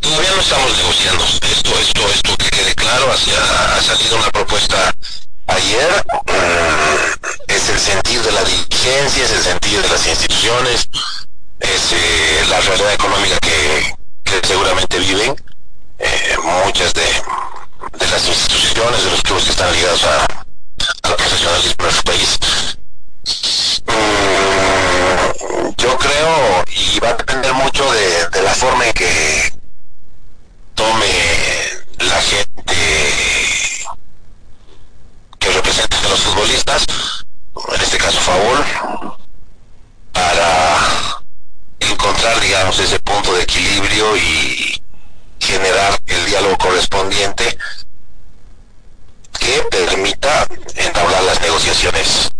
Todavía 0.00 0.30
no 0.36 0.42
estamos 0.42 0.76
negociando. 0.76 1.24
Esto, 1.24 1.70
esto, 1.80 2.02
esto 2.12 2.36
que 2.36 2.50
quede 2.50 2.74
claro, 2.74 3.10
hacia, 3.10 3.76
ha 3.76 3.80
salido 3.80 4.18
una 4.18 4.28
propuesta 4.30 4.94
ayer. 5.46 6.04
Mm, 6.26 7.50
es 7.50 7.68
el 7.70 7.78
sentido 7.78 8.24
de 8.24 8.32
la 8.32 8.44
diligencia, 8.44 9.24
es 9.24 9.30
el 9.30 9.42
sentido 9.42 9.80
de 9.80 9.88
las 9.88 10.06
instituciones, 10.06 10.86
es 11.60 11.92
eh, 11.92 12.44
la 12.50 12.60
realidad 12.60 12.92
económica 12.92 13.38
que, 13.40 13.94
que 14.22 14.46
seguramente 14.46 14.98
viven 14.98 15.34
eh, 16.02 16.36
muchas 16.66 16.92
de, 16.94 17.02
de, 17.98 18.06
las 18.08 18.26
instituciones, 18.28 19.04
de 19.04 19.10
los 19.10 19.22
clubes 19.22 19.44
que 19.44 19.50
están 19.50 19.72
ligados 19.72 20.04
a, 20.04 20.26
al 21.02 21.16
profesionalismo 21.16 21.74
en 21.78 21.84
nuestro 21.84 22.12
país. 22.12 22.38
Mm, 23.86 25.70
yo 25.76 25.98
creo, 25.98 26.64
y 26.68 26.98
va 27.00 27.10
a 27.10 27.14
depender 27.14 27.52
mucho 27.54 27.92
de, 27.92 28.28
de 28.30 28.42
la 28.42 28.54
forma 28.54 28.86
en 28.86 28.92
que 28.92 29.52
tome 30.74 31.06
la 31.98 32.20
gente 32.20 32.76
que 35.38 35.50
representa 35.52 35.98
a 35.98 36.08
los 36.08 36.20
futbolistas, 36.20 36.84
en 37.74 37.80
este 37.80 37.98
caso 37.98 38.18
Favol, 38.20 38.64
para 40.12 40.68
encontrar, 41.80 42.40
digamos, 42.40 42.78
ese 42.78 42.98
punto 43.00 43.34
de 43.34 43.42
equilibrio 43.42 44.16
y 44.16 44.71
generar 45.42 45.98
el 46.06 46.26
diálogo 46.26 46.56
correspondiente 46.56 47.58
que 49.38 49.62
permita 49.70 50.46
entablar 50.76 51.22
las 51.24 51.40
negociaciones 51.40 52.30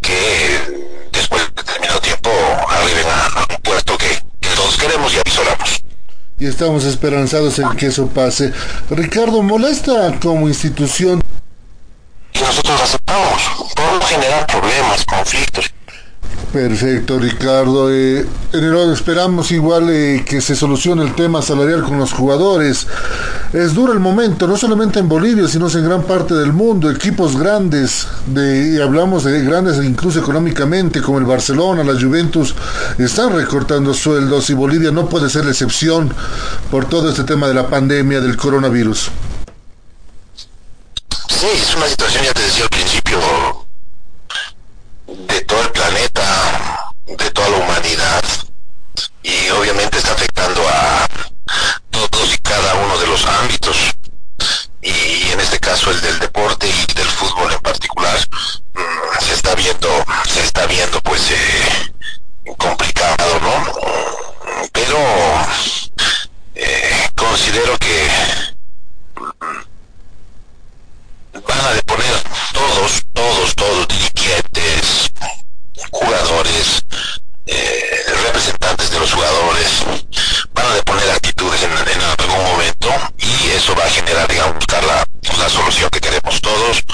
que 0.00 1.08
después 1.12 1.42
de 1.42 1.62
determinado 1.62 2.00
tiempo 2.00 2.30
arriben 2.68 3.06
a, 3.06 3.46
un 3.54 3.62
puerto 3.62 3.96
que, 3.96 4.20
todos 4.56 4.76
queremos 4.76 5.14
y 5.14 5.18
avisoramos. 5.18 5.82
Y 6.38 6.46
estamos 6.46 6.84
esperanzados 6.84 7.58
en 7.60 7.68
que 7.76 7.86
eso 7.86 8.08
pase. 8.08 8.52
Ricardo, 8.90 9.42
¿molesta 9.42 10.18
como 10.20 10.48
institución? 10.48 11.22
Y 12.32 12.38
nosotros 12.40 12.80
aceptamos. 12.80 13.42
Podemos 13.74 14.06
generar 14.06 14.46
problemas, 14.46 15.04
conflictos. 15.04 15.70
Perfecto, 16.52 17.16
Ricardo. 17.18 17.92
Eh, 17.92 18.26
esperamos 18.92 19.52
igual 19.52 19.88
eh, 19.88 20.24
que 20.26 20.40
se 20.40 20.56
solucione 20.56 21.04
el 21.04 21.14
tema 21.14 21.42
salarial 21.42 21.84
con 21.84 21.98
los 21.98 22.12
jugadores. 22.12 22.88
Es 23.52 23.72
duro 23.74 23.92
el 23.92 24.00
momento, 24.00 24.48
no 24.48 24.56
solamente 24.56 24.98
en 24.98 25.08
Bolivia, 25.08 25.46
sino 25.46 25.68
en 25.68 25.84
gran 25.84 26.02
parte 26.02 26.34
del 26.34 26.52
mundo. 26.52 26.90
Equipos 26.90 27.38
grandes, 27.38 28.08
de, 28.26 28.74
y 28.74 28.80
hablamos 28.80 29.22
de 29.22 29.44
grandes 29.44 29.76
incluso 29.84 30.18
económicamente, 30.18 31.00
como 31.00 31.18
el 31.18 31.24
Barcelona, 31.24 31.84
la 31.84 32.00
Juventus, 32.00 32.56
están 32.98 33.32
recortando 33.32 33.94
sueldos 33.94 34.50
y 34.50 34.54
Bolivia 34.54 34.90
no 34.90 35.08
puede 35.08 35.30
ser 35.30 35.44
la 35.44 35.52
excepción 35.52 36.12
por 36.70 36.86
todo 36.86 37.10
este 37.10 37.22
tema 37.22 37.46
de 37.46 37.54
la 37.54 37.68
pandemia 37.68 38.20
del 38.20 38.36
coronavirus. 38.36 39.10
Sí, 41.28 41.46
es 41.54 41.76
una 41.76 41.86
situación, 41.86 42.24
ya 42.24 42.32
te 42.34 42.42
decía 42.42 42.64
al 42.64 42.70
principio, 42.70 43.18
de 45.06 45.40
todo 45.42 45.62
el 45.62 45.70
planeta, 45.70 46.92
de 47.06 47.30
toda 47.30 47.48
la 47.48 47.56
y 49.22 49.50
obviamente 49.50 49.98
está 49.98 50.12
afectando 50.12 50.62
a 50.68 51.06
todos 51.90 52.34
y 52.34 52.38
cada 52.38 52.74
uno 52.74 52.96
de 52.98 53.06
los 53.08 53.26
ámbitos, 53.26 53.76
y 54.80 55.30
en 55.32 55.40
este 55.40 55.58
caso 55.58 55.90
el 55.90 56.00
del 56.00 56.18
deporte 56.20 56.68
y 56.68 56.94
del 56.94 57.06
fútbol 57.06 57.52
en 57.52 57.58
particular, 57.60 58.16
mm, 58.74 59.24
se 59.24 59.34
está 59.34 59.54
viendo, 59.54 59.88
se 60.28 60.40
está 60.40 60.66
viendo 60.66 61.00
pues 61.00 61.30
eh, 61.32 61.92
complicado, 62.56 63.40
¿no? 63.40 64.68
Pero 64.72 64.98
eh, 66.54 67.08
considero 67.16 67.76
que 67.78 68.08
van 71.32 71.60
a 71.60 71.72
deponer 71.72 72.22
todos, 72.52 73.04
todos, 73.12 73.54
todos, 73.54 73.88
dirigentes, 73.88 75.10
jugadores, 75.90 76.84
eh, 77.46 78.04
representantes 78.24 78.90
de 78.90 79.00
los 79.00 79.12
jugadores, 79.12 79.84
van 80.52 80.66
a 80.66 80.74
deponer 80.74 81.10
actitudes 81.10 81.62
en, 81.62 81.72
algún 81.72 82.44
momento 82.44 82.88
y 83.18 83.50
eso 83.50 83.74
va 83.74 83.84
a 83.84 83.90
generar, 83.90 84.28
digamos, 84.28 84.54
buscar 84.54 84.84
la, 84.84 85.04
la 85.38 85.48
solución 85.48 85.90
que 85.90 86.00
queremos 86.00 86.40
todos. 86.40 86.84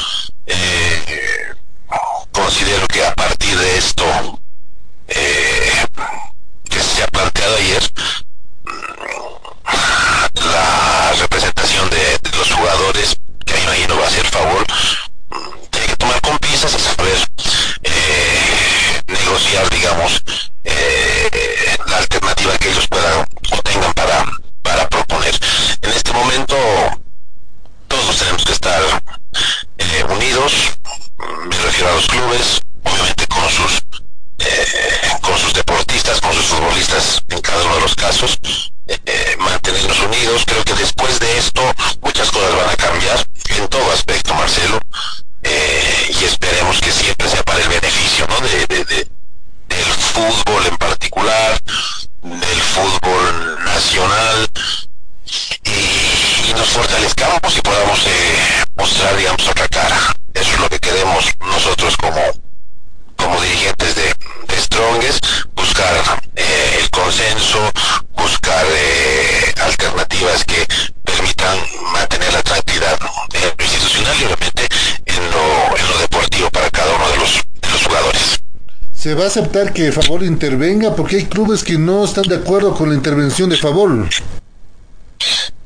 Eh, 0.46 1.54
considero 2.32 2.86
que 2.86 3.04
a 3.04 3.14
partir 3.14 3.58
de 3.58 3.78
esto 3.78 4.40
eh, 5.08 5.72
que 6.68 6.80
se 6.80 7.02
ha 7.02 7.06
planteado 7.08 7.56
ayer, 7.56 7.82
mm, 8.64 10.46
la 10.52 11.12
representación 11.18 11.90
de 11.90 12.18
los 12.36 12.52
jugadores 12.52 13.18
que 13.44 13.60
imagino 13.62 13.98
va 13.98 14.06
a 14.06 14.10
ser 14.10 14.26
favor, 14.26 14.66
tiene 15.70 15.86
que 15.86 15.96
tomar 15.96 16.20
con 16.20 16.38
pinzas 16.38 16.74
y 16.74 16.78
saber 16.78 17.16
eh, 17.82 19.02
negociar, 19.06 19.68
digamos, 19.70 20.22
eh, 20.64 21.76
la 21.86 21.98
alternativa 21.98 22.56
que 22.58 22.70
ellos 22.70 22.86
puedan 22.88 23.26
o 23.52 23.62
tengan 23.62 23.92
para, 23.94 24.24
para 24.62 24.88
proponer. 24.88 25.34
En 25.82 25.90
este 25.90 26.12
momento, 26.12 26.56
todos 27.88 28.18
tenemos 28.18 28.44
que 28.44 28.52
estar 28.52 28.82
eh, 29.78 30.04
unidos, 30.10 30.52
me 31.18 31.56
refiero 31.56 31.90
a 31.90 31.94
los 31.94 32.06
clubes, 32.06 32.60
obviamente 32.84 33.26
con 33.26 33.48
sus 33.50 33.82
con 35.22 35.38
sus 35.38 35.54
deportistas, 35.54 36.20
con 36.20 36.32
sus 36.32 36.44
futbolistas 36.44 37.22
en 37.30 37.40
cada 37.40 37.64
uno 37.64 37.74
de 37.76 37.80
los 37.80 37.94
casos, 37.96 38.38
mantenernos 39.38 39.98
unidos. 40.00 40.44
Creo 40.46 40.62
que 40.62 40.74
después 40.74 41.18
de 41.18 41.38
esto 41.38 41.62
muchas 42.02 42.30
cosas 42.30 42.54
van 42.54 42.70
a 42.70 42.76
cambiar 42.76 43.26
en 43.48 43.68
todo 43.68 43.90
aspecto, 43.92 44.34
Marcelo, 44.34 44.78
eh, 45.42 46.12
y 46.20 46.24
esperemos 46.24 46.80
que 46.80 46.90
siempre 46.90 47.28
sea 47.28 47.42
para 47.42 47.62
el 47.62 47.68
beneficio 47.68 48.26
¿no? 48.28 48.40
de, 48.40 48.66
del 48.66 49.84
fútbol 49.84 50.66
en 50.66 50.76
particular, 50.76 51.60
del 52.22 52.60
fútbol 52.62 53.64
nacional, 53.64 54.50
y, 55.64 56.52
nos 56.54 56.68
fortalezcamos 56.68 57.56
y 57.56 57.60
podamos 57.60 58.06
eh, 58.06 58.64
mostrar, 58.76 59.16
digamos, 59.16 59.46
otra 59.48 59.68
cara. 59.68 60.16
Eso 60.32 60.52
es 60.52 60.60
lo 60.60 60.68
que 60.68 60.78
queremos 60.78 61.26
nosotros 61.40 61.96
como, 61.96 62.22
como 63.16 63.40
dirigentes 63.42 63.94
de, 63.94 64.14
de 64.48 64.60
Strongest, 64.60 65.26
buscar 65.54 66.20
eh, 66.34 66.78
el 66.80 66.90
consenso, 66.90 67.70
buscar 68.14 68.66
alternativas 69.62 70.44
que 70.44 70.66
permitan 71.04 71.58
mantener 71.92 72.32
la 72.32 72.42
tranquilidad 72.42 72.98
en 73.32 73.42
lo 73.42 73.64
institucional 73.64 74.16
y 74.20 74.24
obviamente 74.24 74.68
en 75.06 75.30
lo, 75.30 75.76
en 75.76 75.88
lo 75.88 75.98
deportivo 75.98 76.50
para 76.50 76.70
cada 76.70 76.94
uno 76.94 77.08
de 77.10 77.16
los, 77.16 77.34
de 77.60 77.70
los 77.70 77.82
jugadores. 77.82 78.40
¿Se 78.92 79.14
va 79.14 79.15
aceptar 79.26 79.72
que 79.72 79.92
Favor 79.92 80.22
intervenga? 80.22 80.94
Porque 80.94 81.16
hay 81.16 81.24
clubes 81.26 81.62
que 81.62 81.78
no 81.78 82.04
están 82.04 82.24
de 82.24 82.36
acuerdo 82.36 82.74
con 82.74 82.88
la 82.88 82.94
intervención 82.94 83.50
de 83.50 83.56
Favor. 83.56 84.08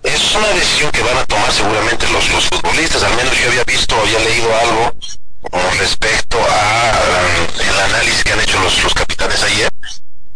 Es 0.03 0.35
una 0.35 0.49
decisión 0.49 0.91
que 0.91 1.03
van 1.03 1.19
a 1.19 1.25
tomar 1.27 1.53
seguramente 1.53 2.07
los, 2.13 2.31
los 2.33 2.47
futbolistas, 2.47 3.03
al 3.03 3.15
menos 3.17 3.37
yo 3.39 3.49
había 3.51 3.65
visto, 3.65 3.95
había 3.97 4.19
leído 4.21 4.49
algo 4.57 4.95
con 5.51 5.79
respecto 5.79 6.39
a 6.39 6.93
um, 6.93 7.61
el 7.61 7.81
análisis 7.81 8.25
que 8.25 8.33
han 8.33 8.41
hecho 8.41 8.59
los, 8.61 8.83
los 8.83 8.95
capitanes 8.95 9.43
ayer 9.43 9.71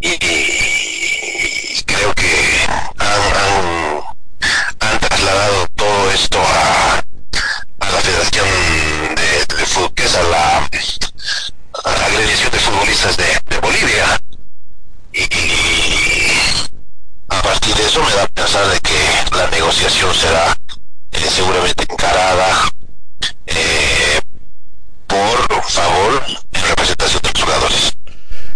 y, 0.00 0.08
y 0.08 1.82
creo 1.86 2.14
que 2.14 2.60
han, 2.98 3.22
han 3.36 4.04
han 4.80 5.00
trasladado 5.00 5.66
todo 5.74 6.10
esto 6.10 6.38
a, 6.38 7.02
a 7.80 7.90
la 7.90 8.00
Federación 8.00 8.46
de, 9.14 9.56
de, 9.56 9.66
Fútbol, 9.66 9.94
que 9.94 10.04
es 10.04 10.14
a 10.14 10.22
la, 10.24 10.58
a 10.58 11.90
la 11.90 12.06
agremiación 12.06 12.50
de 12.50 12.58
futbolistas 12.58 13.16
de, 13.16 13.24
de 13.48 13.58
Bolivia. 13.60 14.20
Y, 15.12 15.28
a 17.28 17.42
partir 17.42 17.74
de 17.74 17.86
eso 17.86 18.02
me 18.02 18.12
da 18.14 18.24
a 18.24 18.28
pensar 18.28 18.66
de 18.68 18.80
que 18.80 19.36
la 19.36 19.48
negociación 19.50 20.14
será 20.14 20.56
eh, 21.12 21.18
seguramente 21.30 21.84
encarada 21.88 22.68
eh, 23.46 24.20
por 25.06 25.62
favor 25.64 26.22
en 26.52 26.62
representación 26.62 27.22
de 27.22 27.30
los 27.32 27.42
jugadores. 27.42 27.96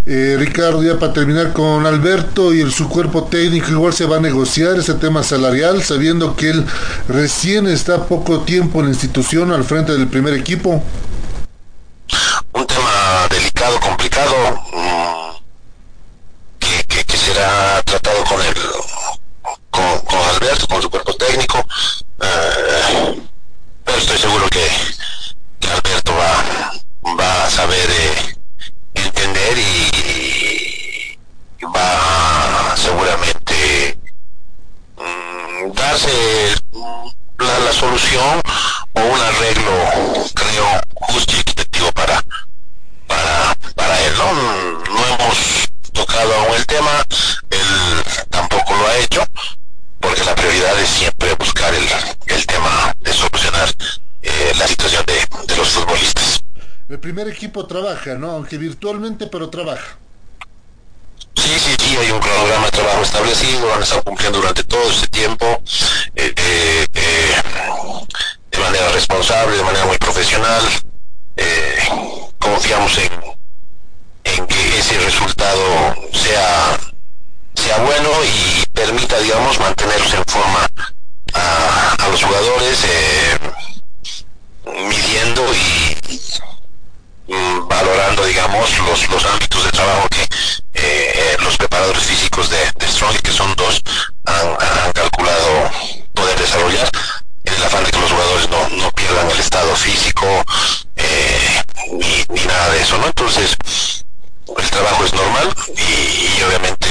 Eh, 0.06 0.36
Ricardo, 0.38 0.82
para 0.98 1.12
terminar 1.12 1.52
con 1.52 1.86
Alberto 1.86 2.52
y 2.52 2.60
el, 2.60 2.72
su 2.72 2.88
cuerpo 2.88 3.24
técnico, 3.24 3.70
igual 3.70 3.92
se 3.92 4.06
va 4.06 4.16
a 4.16 4.20
negociar 4.20 4.78
ese 4.78 4.94
tema 4.94 5.22
salarial, 5.22 5.82
sabiendo 5.82 6.36
que 6.36 6.50
él 6.50 6.66
recién 7.08 7.66
está 7.66 8.06
poco 8.06 8.40
tiempo 8.40 8.80
en 8.80 8.86
la 8.86 8.90
institución 8.92 9.52
al 9.52 9.64
frente 9.64 9.92
del 9.92 10.08
primer 10.08 10.34
equipo. 10.34 10.82
Un 12.52 12.66
tema 12.66 13.28
delicado, 13.30 13.78
complicado, 13.80 14.34
mmm, 14.72 15.36
que, 16.58 16.84
que, 16.84 17.04
que, 17.04 17.16
será 17.16 17.82
tratado 17.84 18.24
con 18.24 18.40
el 18.40 18.54
con, 19.70 20.00
con, 20.00 20.18
Alberto, 20.34 20.66
con 20.66 20.82
su 20.82 20.90
cuerpo 20.90 21.14
técnico. 21.14 21.58
Eh, 22.20 22.88
primer 57.08 57.28
trabaja, 57.66 58.14
¿no? 58.14 58.30
Aunque 58.30 58.58
virtualmente, 58.58 59.26
pero 59.26 59.50
trabaja. 59.50 59.98
Sí, 61.34 61.58
sí, 61.58 61.74
sí, 61.78 61.96
hay 61.96 62.10
un 62.10 62.18
cronograma 62.18 62.66
de 62.66 62.72
trabajo 62.72 63.02
establecido, 63.02 63.72
han 63.72 63.82
estado 63.82 64.02
cumpliendo 64.02 64.38
durante 64.38 64.64
todo 64.64 64.90
este 64.90 65.06
tiempo 65.06 65.46
eh, 66.16 66.34
eh, 66.36 66.86
eh, 66.92 67.34
de 68.50 68.58
manera 68.58 68.88
responsable, 68.88 69.56
de 69.56 69.62
manera 69.62 69.86
muy 69.86 69.96
profesional. 69.98 70.62
confiamos 72.38 72.98
en, 72.98 74.46
que 74.46 74.78
ese 74.78 74.98
resultado 74.98 75.94
sea, 76.12 76.78
bueno 77.84 78.10
y 78.24 78.66
permita, 78.72 79.18
digamos, 79.20 79.58
mantenerse 79.60 80.16
en 80.16 80.24
forma 80.26 80.68
a, 81.34 81.96
a 81.98 82.08
los 82.08 82.22
jugadores 82.22 82.84
midiendo 84.88 85.42
y, 85.54 87.32
mm, 87.32 87.68
valorando, 87.68 88.24
digamos, 88.24 88.78
los, 88.80 89.08
los 89.08 89.24
ámbitos 89.24 89.64
de 89.64 89.70
trabajo 89.70 90.08
que 90.08 90.28
eh, 90.74 91.36
los 91.42 91.56
preparadores 91.56 92.02
físicos 92.02 92.50
de, 92.50 92.58
de, 92.78 92.86
Strong, 92.86 93.16
que 93.20 93.32
son 93.32 93.54
dos, 93.56 93.82
han, 94.24 94.92
calculado 94.92 95.70
poder 96.14 96.38
desarrollar 96.38 96.88
en 97.44 97.54
el 97.54 97.62
afán 97.62 97.84
de 97.84 97.90
que 97.90 97.98
los 97.98 98.10
jugadores 98.10 98.48
no, 98.50 98.68
no 98.76 98.90
pierdan 98.92 99.30
el 99.30 99.38
estado 99.38 99.74
físico 99.76 100.26
eh, 100.96 101.62
ni, 101.92 102.24
ni, 102.34 102.46
nada 102.46 102.70
de 102.70 102.82
eso, 102.82 102.98
¿no? 102.98 103.06
Entonces, 103.06 103.56
el 104.56 104.70
trabajo 104.70 105.04
es 105.04 105.12
normal 105.12 105.54
y, 105.76 106.42
obviamente 106.42 106.88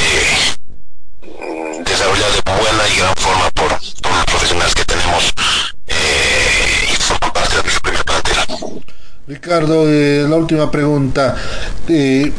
mm, 1.21 1.83
desarrollado 1.83 2.33
de 2.33 2.41
buena 2.41 2.87
y 2.89 2.97
gran 2.97 3.15
forma 3.15 3.49
por, 3.51 3.69
por 4.01 4.11
los 4.13 4.25
profesionales 4.25 4.75
que 4.75 4.85
tenemos 4.85 5.33
eh, 5.87 6.89
y 6.91 6.95
forman 6.95 7.31
parte 7.31 7.55
de 7.55 7.63
nuestra 7.63 7.81
primera 7.81 8.03
plantera. 8.03 8.45
Ricardo, 9.27 9.89
eh, 9.89 10.25
la 10.27 10.36
última 10.47 10.71
pregunta. 10.71 11.35
Eh, 11.89 12.31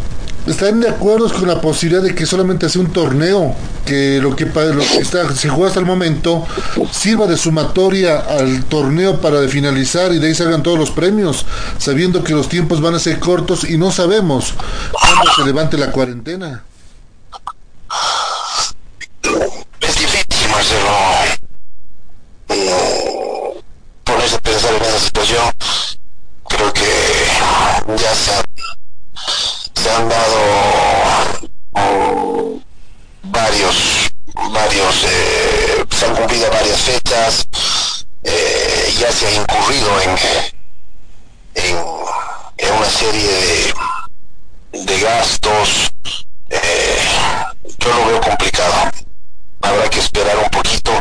¿Están 0.47 0.81
de 0.81 0.89
acuerdo 0.89 1.31
con 1.31 1.47
la 1.47 1.61
posibilidad 1.61 2.03
de 2.03 2.15
que 2.15 2.25
solamente 2.25 2.71
sea 2.71 2.81
un 2.81 2.91
torneo, 2.91 3.55
que 3.85 4.19
lo 4.19 4.35
que, 4.35 4.45
está, 4.45 5.35
se 5.35 5.51
juega 5.51 5.69
hasta 5.69 5.81
el 5.81 5.85
momento 5.85 6.47
sirva 6.91 7.27
de 7.27 7.37
sumatoria 7.37 8.21
al 8.21 8.65
torneo 8.65 9.21
para 9.21 9.47
finalizar 9.47 10.11
y 10.13 10.19
de 10.19 10.29
ahí 10.29 10.35
salgan 10.35 10.63
todos 10.63 10.79
los 10.79 10.91
premios, 10.91 11.45
sabiendo 11.77 12.25
que 12.25 12.33
los 12.33 12.49
tiempos 12.49 12.81
van 12.81 12.95
a 12.95 12.99
ser 12.99 13.19
cortos 13.19 13.65
y 13.69 13.77
no 13.77 13.93
sabemos 13.93 14.55
cuándo 14.91 15.31
se 15.37 15.45
levante 15.45 15.77
la 15.77 15.93
cuarentena? 15.93 16.65
Es 19.81 19.99
difícil, 19.99 20.49
Marcelo, 20.51 20.91
ponerse 24.03 24.37
a 24.37 24.39
pensar 24.39 24.75
en 24.75 24.83
esa 24.83 24.99
situación. 24.99 25.45
Creo 26.49 26.73
que 26.73 26.89
ya 27.99 28.15
se 28.15 28.49
se 29.75 29.91
han 29.91 30.09
dado 30.09 30.39
um, 31.75 32.61
varios, 33.23 34.11
varios, 34.53 35.05
eh, 35.05 35.85
se 35.89 36.07
han 36.07 36.17
cumplido 36.17 36.51
varias 36.51 36.81
fechas, 36.81 37.47
eh, 38.25 38.95
ya 38.99 39.13
se 39.13 39.29
ha 39.29 39.35
incurrido 39.35 40.01
en, 40.01 40.11
en, 41.55 41.77
en 42.57 42.75
una 42.75 42.91
serie 42.91 43.31
de, 44.73 44.85
de 44.85 45.01
gastos, 45.01 45.93
eh, 46.51 46.99
yo 47.79 47.89
lo 47.95 48.07
veo 48.07 48.21
complicado. 48.21 48.91
Habrá 49.63 49.89
que 49.91 50.01
esperar 50.01 50.39
un 50.39 50.51
poquito. 50.51 50.93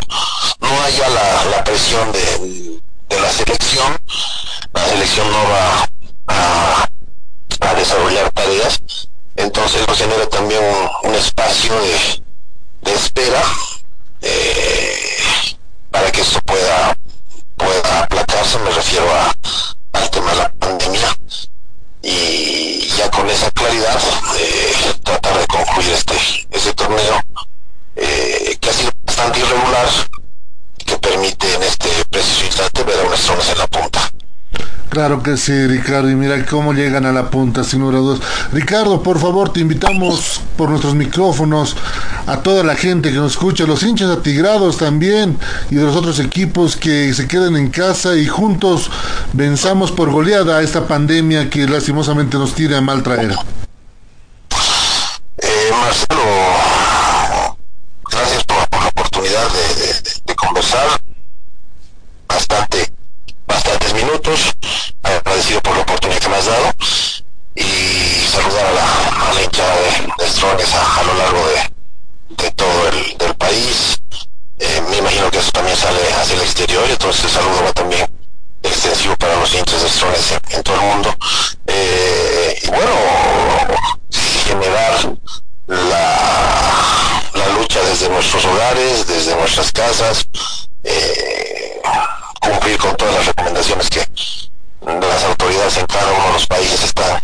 No 0.60 0.82
haya 0.84 1.10
la, 1.10 1.46
la 1.46 1.64
presión 1.64 2.12
de, 2.12 2.80
de 3.10 3.22
la 3.22 3.32
selección. 3.32 3.98
La 4.74 4.86
selección 4.86 5.32
no 5.32 5.44
va 5.50 5.90
a 6.28 6.88
a 7.60 7.74
desarrollar 7.74 8.30
tareas, 8.32 8.80
entonces 9.36 9.86
nos 9.88 9.98
genera 9.98 10.28
también 10.30 10.62
un, 11.04 11.16
espacio 11.16 11.74
de, 11.82 12.24
de 12.82 12.94
espera 12.94 13.42
eh, 14.22 14.96
para 15.90 16.12
que 16.12 16.22
esto 16.22 16.40
pueda, 16.42 16.96
pueda 17.56 18.04
aplacarse, 18.04 18.60
me 18.60 18.70
refiero 18.70 19.12
a, 19.12 19.34
al 19.94 20.10
tema 20.12 20.32
de 20.32 20.38
la 20.38 20.50
pandemia, 20.54 21.18
y 22.04 22.88
ya 22.96 23.10
con 23.10 23.28
esa 23.30 23.50
claridad 23.52 24.00
eh, 24.38 24.94
tratar 25.04 25.40
de 25.40 25.48
concluir 25.48 25.90
este, 25.90 26.16
ese 26.52 26.74
torneo 26.74 27.22
eh, 27.96 28.56
que 28.62 28.70
ha 28.70 28.74
sido 28.74 28.92
bastante 29.04 29.40
irregular, 29.40 29.90
que 30.86 30.98
permite 31.00 31.56
en 31.56 31.64
este 31.64 31.90
preciso 32.12 32.46
instante 32.46 32.84
ver 32.84 33.00
a 33.00 33.08
unas 33.08 33.20
zonas 33.20 33.50
en 33.50 33.58
la 33.58 33.68
punta. 33.68 34.12
Claro 34.98 35.22
que 35.22 35.38
sí, 35.38 35.68
Ricardo, 35.68 36.10
y 36.10 36.16
mira 36.16 36.44
cómo 36.44 36.74
llegan 36.74 37.06
a 37.06 37.12
la 37.12 37.30
punta, 37.30 37.64
sin 37.64 37.82
número 37.82 38.02
dos. 38.02 38.20
Ricardo, 38.52 39.04
por 39.04 39.20
favor, 39.20 39.54
te 39.54 39.60
invitamos 39.60 40.42
por 40.58 40.72
nuestros 40.72 40.96
micrófonos 40.96 41.76
a 42.26 42.38
toda 42.38 42.64
la 42.64 42.74
gente 42.74 43.12
que 43.12 43.18
nos 43.18 43.34
escucha, 43.34 43.68
los 43.68 43.84
hinchas 43.84 44.10
atigrados 44.10 44.78
también, 44.78 45.38
y 45.70 45.76
de 45.76 45.84
los 45.84 45.96
otros 45.96 46.18
equipos 46.18 46.76
que 46.76 47.14
se 47.14 47.28
queden 47.28 47.56
en 47.58 47.70
casa 47.70 48.16
y 48.16 48.26
juntos 48.26 48.90
venzamos 49.34 49.92
por 49.92 50.10
goleada 50.10 50.58
a 50.58 50.64
esta 50.64 50.88
pandemia 50.88 51.48
que 51.52 51.68
lastimosamente 51.68 52.40
nos 52.40 52.56
tira 52.56 52.80
a 52.80 52.82
mal 52.82 53.04
traer. 53.04 53.34
Eh, 55.38 55.70
gracias 58.10 58.44
por, 58.46 58.58
la 58.82 58.88
oportunidad 58.88 59.48
de 60.26 60.36
conversar. 60.36 61.00
Bastante 62.28 62.98
bastantes 63.48 63.94
minutos, 63.94 64.54
agradecido 65.02 65.62
por 65.62 65.76
la 65.76 65.82
oportunidad 65.82 66.20
que 66.20 66.30
me 66.30 66.36
has 66.36 66.46
dado 66.46 66.74
y 67.56 68.28
saludar 68.30 68.66
a 68.66 68.72
la, 68.74 69.30
a 69.30 69.34
la 69.34 69.42
hinchada 69.42 69.76
de, 69.76 70.24
de 70.24 70.30
Strones 70.30 70.74
a, 70.74 71.00
a, 71.00 71.04
lo 71.04 71.14
largo 71.14 71.48
de, 71.48 72.44
de 72.44 72.52
todo 72.52 72.88
el 72.90 73.18
del 73.18 73.36
país. 73.36 74.02
Eh, 74.60 74.82
me 74.90 74.98
imagino 74.98 75.32
que 75.32 75.40
eso 75.40 75.52
también 75.52 75.78
sale 75.78 76.00
hacia 76.14 76.36
el 76.36 76.42
exterior, 76.42 76.84
entonces 76.90 77.26
el 77.26 77.32
saludo 77.32 77.64
va 77.64 77.74
también 77.74 78.08
extensivo 78.64 79.16
para 79.16 79.36
los 79.38 79.54
hinchas 79.54 79.82
de 79.82 79.90
Strones 79.90 80.32
en, 80.32 80.58
en, 80.58 80.64
todo 80.64 80.76
el 80.76 80.82
mundo. 80.82 81.16
Eh, 81.68 82.60
y 82.64 82.68
bueno, 82.68 82.92
generar 84.46 85.18
la, 85.68 87.22
la 87.34 87.48
lucha 87.60 87.80
desde 87.84 88.10
nuestros 88.34 88.54
hogares, 88.54 89.08
desde 89.08 89.36
nuestras 89.38 89.72
casas, 89.72 90.28
eh, 90.84 91.80
cumplir 92.42 92.78
con 92.78 92.94
todas 92.98 93.16
las 93.16 93.26
recomendaciones 93.28 93.90
que 93.90 94.06
las 94.82 95.24
autoridades 95.24 95.78
en 95.78 95.86
cada 95.86 96.12
uno 96.12 96.26
de 96.26 96.34
los 96.34 96.48
países 96.48 96.84
están 96.84 97.22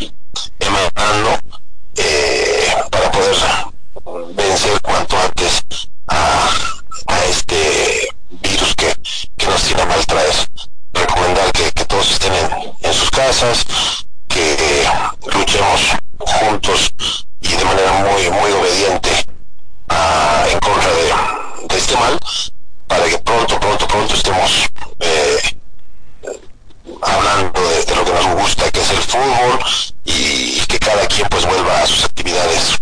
emanando 0.60 1.40
eh, 1.98 2.74
para 2.90 3.12
poder 3.12 3.36
vencer 4.34 4.80
cuanto 4.82 5.18
antes 5.18 5.66
a, 6.08 6.50
este 7.30 8.08
virus 8.42 8.74
que, 8.76 8.96
nos 9.46 9.62
tiene 9.64 9.86
mal 9.86 10.06
traer. 10.06 10.34
Recomendar 10.94 11.52
que, 11.52 11.70
que 11.74 11.86
todos 11.86 12.12
estén 12.12 12.34
en, 12.34 12.50
en, 12.82 12.94
sus 12.94 13.12
casas, 13.12 13.66
que 14.30 14.88
luchemos 15.34 15.82
juntos 16.20 16.94
y 17.42 17.50
de 17.50 17.66
manera 17.66 17.92
muy, 17.92 18.30
muy 18.30 18.52
obediente 18.52 19.13
en 20.52 20.60
contra 20.60 20.92
de, 20.92 21.78
este 21.78 21.96
mal 21.96 22.20
para 22.88 23.06
que 23.06 23.18
pronto, 23.20 23.60
pronto, 23.60 23.88
pronto 23.88 24.14
estemos 24.14 24.68
eh, 25.00 25.58
hablando 27.02 27.62
de, 27.62 27.96
lo 27.96 28.06
que 28.06 28.12
nos 28.12 28.36
gusta, 28.36 28.72
que 28.72 28.82
es 28.82 28.90
el 28.92 28.98
fútbol, 28.98 29.60
y, 30.06 30.60
que 30.68 30.80
cada 30.80 31.06
quien 31.08 31.28
pues 31.30 31.46
vuelva 31.46 31.82
a 31.82 31.88
sus 31.88 32.04
actividades 32.06 32.78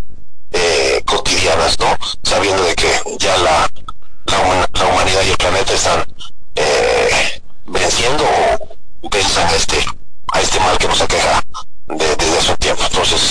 eh, 0.52 1.02
cotidianas, 1.06 1.80
¿no? 1.80 1.98
Sabiendo 2.24 2.64
de 2.64 2.76
que 2.76 2.92
ya 3.20 3.38
la, 3.38 3.70
la, 4.26 4.88
humanidad 4.88 5.22
y 5.26 5.30
el 5.30 5.38
planeta 5.38 5.74
están 5.74 6.06
eh, 6.56 7.42
venciendo 7.66 8.24
o 9.02 9.10
vencen 9.10 9.48
a 9.48 9.56
este, 9.56 9.86
a 10.34 10.42
este 10.42 10.60
mal 10.60 10.78
que 10.78 10.88
nos 10.88 11.02
aqueja 11.02 11.42
de, 11.88 12.16
desde 12.16 12.38
hace 12.38 12.58
tiempo. 12.58 12.84
Entonces, 12.84 13.31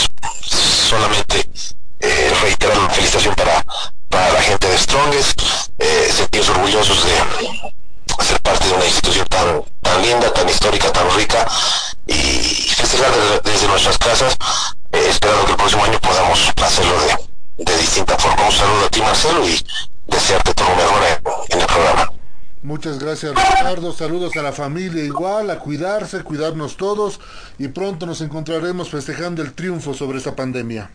gracias 23.10 23.34
Ricardo, 23.34 23.92
saludos 23.92 24.36
a 24.36 24.42
la 24.42 24.52
familia 24.52 25.02
igual, 25.02 25.50
a 25.50 25.58
cuidarse, 25.58 26.22
cuidarnos 26.22 26.76
todos 26.76 27.18
y 27.58 27.66
pronto 27.66 28.06
nos 28.06 28.20
encontraremos 28.20 28.88
festejando 28.88 29.42
el 29.42 29.52
triunfo 29.52 29.94
sobre 29.94 30.18
esta 30.18 30.36
pandemia. 30.36 30.88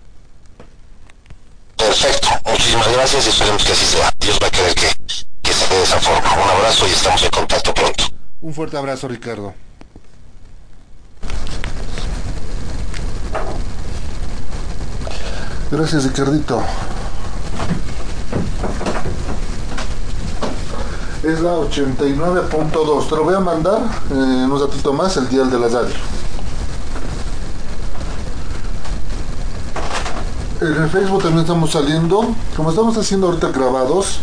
Perfecto, 1.75 2.29
muchísimas 2.45 2.93
gracias 2.93 3.25
y 3.25 3.29
esperemos 3.29 3.63
que 3.65 3.71
así 3.73 3.85
sea. 3.85 4.09
Dios 4.17 4.39
va 4.41 4.47
a 4.47 4.51
querer 4.51 4.73
que, 4.75 4.87
que 5.41 5.53
se 5.53 5.67
dé 5.67 5.75
de 5.75 5.83
esa 5.83 5.99
forma. 5.99 6.33
Un 6.41 6.49
abrazo 6.51 6.87
y 6.87 6.91
estamos 6.91 7.21
en 7.21 7.29
contacto 7.31 7.73
pronto. 7.73 8.03
Un 8.39 8.53
fuerte 8.53 8.77
abrazo 8.77 9.09
Ricardo. 9.09 9.53
Gracias 15.69 16.05
Ricardito. 16.05 16.63
Es 21.25 21.41
la 21.41 21.55
89.2. 21.55 23.09
Te 23.09 23.15
lo 23.15 23.23
voy 23.23 23.33
a 23.33 23.39
mandar 23.39 23.79
eh, 24.11 24.13
en 24.13 24.51
un 24.51 24.61
ratito 24.61 24.93
más 24.93 25.17
el 25.17 25.27
dial 25.27 25.49
de 25.49 25.57
la 25.57 25.67
radio. 25.69 25.95
En 30.61 30.83
el 30.83 30.87
Facebook 30.87 31.23
también 31.23 31.41
estamos 31.41 31.71
saliendo, 31.71 32.27
como 32.55 32.69
estamos 32.69 32.95
haciendo 32.97 33.27
ahorita 33.27 33.49
grabados, 33.49 34.19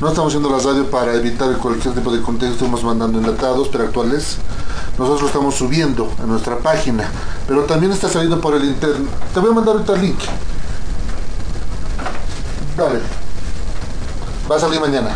no 0.00 0.08
estamos 0.08 0.32
haciendo 0.32 0.48
la 0.48 0.62
radio 0.62 0.90
para 0.90 1.12
evitar 1.12 1.54
cualquier 1.58 1.92
tipo 1.92 2.10
de 2.10 2.22
contenido, 2.22 2.56
estamos 2.56 2.82
mandando 2.82 3.18
enlatados, 3.18 3.68
pero 3.68 3.84
actuales. 3.84 4.38
Nosotros 4.98 5.20
lo 5.20 5.26
estamos 5.26 5.54
subiendo 5.56 6.10
en 6.22 6.28
nuestra 6.28 6.56
página, 6.56 7.10
pero 7.46 7.64
también 7.64 7.92
está 7.92 8.08
saliendo 8.08 8.40
por 8.40 8.54
el 8.54 8.64
internet. 8.64 9.10
Te 9.34 9.40
voy 9.40 9.50
a 9.50 9.52
mandar 9.52 9.74
ahorita 9.74 9.92
el 9.92 10.00
link. 10.00 10.20
Dale. 12.78 13.00
Va 14.50 14.56
a 14.56 14.58
salir 14.58 14.80
mañana. 14.80 15.14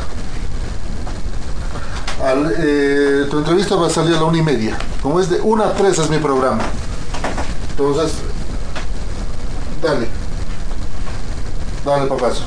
Eh, 2.22 3.26
tu 3.30 3.38
entrevista 3.38 3.76
va 3.76 3.86
a 3.86 3.90
salir 3.90 4.14
a 4.14 4.20
la 4.20 4.24
una 4.24 4.38
y 4.38 4.42
media. 4.42 4.76
Como 5.02 5.20
es 5.20 5.30
de 5.30 5.40
una 5.40 5.68
a 5.68 5.72
tres 5.74 5.98
es 5.98 6.10
mi 6.10 6.18
programa. 6.18 6.62
Entonces, 7.70 8.12
dale. 9.82 10.06
Dale, 11.84 12.06
papazo. 12.06 12.44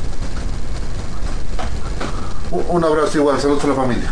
Un 2.69 2.83
abrazo 2.83 3.17
igual, 3.17 3.41
saludos 3.41 3.63
a 3.63 3.67
la 3.67 3.73
familia. 3.73 4.11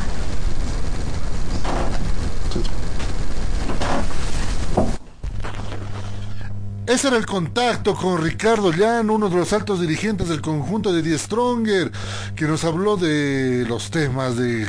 Ese 6.88 7.08
era 7.08 7.18
el 7.18 7.26
contacto 7.26 7.96
con 7.96 8.22
Ricardo 8.22 8.72
Llano, 8.72 9.14
uno 9.14 9.30
de 9.30 9.36
los 9.36 9.54
altos 9.54 9.80
dirigentes 9.80 10.28
del 10.28 10.42
conjunto 10.42 10.92
de 10.92 11.02
Die 11.02 11.18
Stronger, 11.18 11.92
que 12.36 12.46
nos 12.46 12.66
habló 12.66 12.98
de 12.98 13.64
los 13.70 13.92
temas 13.92 14.36
de 14.36 14.68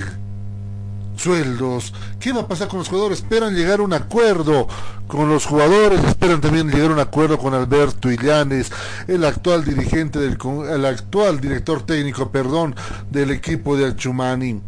sueldos. 1.17 1.93
¿Qué 2.19 2.33
va 2.33 2.43
a 2.43 2.49
pasar 2.49 2.69
con 2.69 2.79
los 2.79 2.89
jugadores? 2.89 3.19
Esperan 3.19 3.55
llegar 3.55 3.81
a 3.81 3.83
un 3.83 3.93
acuerdo 3.93 4.67
con 5.07 5.29
los 5.29 5.47
jugadores, 5.47 6.03
esperan 6.05 6.41
también 6.41 6.71
llegar 6.71 6.91
a 6.91 6.95
un 6.95 7.01
acuerdo 7.01 7.39
con 7.39 7.55
Alberto 7.55 8.11
Illanes, 8.11 8.73
el 9.07 9.25
actual 9.25 9.65
dirigente 9.65 10.19
del 10.19 10.39
el 10.71 10.85
actual 10.85 11.41
director 11.41 11.85
técnico, 11.85 12.31
perdón, 12.31 12.75
del 13.11 13.31
equipo 13.31 13.77
de 13.77 13.87
Achumani. 13.87 14.61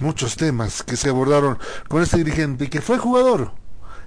Muchos 0.00 0.36
temas 0.36 0.82
que 0.82 0.96
se 0.96 1.10
abordaron 1.10 1.58
con 1.88 2.02
este 2.02 2.18
dirigente 2.18 2.68
que 2.68 2.80
fue 2.80 2.98
jugador, 2.98 3.52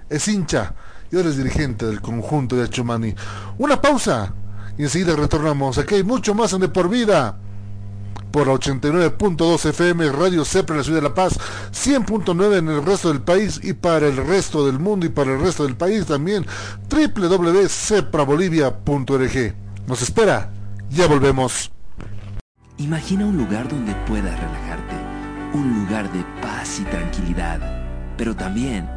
es 0.10 0.28
hincha 0.28 0.74
y 1.12 1.16
ahora 1.16 1.30
es 1.30 1.38
dirigente 1.38 1.86
del 1.86 2.02
conjunto 2.02 2.58
de 2.58 2.64
Achumani. 2.64 3.16
Una 3.58 3.82
pausa 3.82 4.34
y 4.78 4.84
enseguida 4.84 5.16
retornamos. 5.16 5.78
Aquí 5.78 5.96
hay 5.96 6.04
mucho 6.04 6.36
más 6.36 6.52
en 6.54 6.62
De 6.62 6.68
Por 6.68 6.90
Vida 6.90 7.38
por 8.32 8.48
89.2 8.48 9.70
FM 9.70 10.12
Radio 10.12 10.44
Cepra 10.46 10.76
en 10.76 10.78
la 10.80 10.84
ciudad 10.84 11.02
de 11.02 11.10
La 11.10 11.14
Paz, 11.14 11.38
100.9 11.72 12.58
en 12.58 12.70
el 12.70 12.84
resto 12.86 13.10
del 13.10 13.22
país 13.22 13.60
y 13.64 13.74
para 13.74 14.08
el 14.08 14.18
resto 14.18 14.66
del 14.66 14.80
mundo 14.80 15.06
y 15.06 15.10
para 15.10 15.34
el 15.34 15.42
resto 15.42 15.64
del 15.64 15.76
país 15.76 16.06
también 16.06 16.46
www.ceprabolivia.org. 16.90 19.56
Nos 19.88 20.02
espera, 20.02 20.52
ya 20.90 21.08
volvemos. 21.08 21.72
Imagina 22.78 23.26
un 23.26 23.38
lugar 23.38 23.68
donde 23.68 23.94
puedas 24.08 24.40
relajarte, 24.40 24.96
un 25.54 25.80
lugar 25.80 26.10
de 26.12 26.24
paz 26.42 26.80
y 26.80 26.84
tranquilidad, 26.84 27.60
pero 28.18 28.36
también 28.36 28.97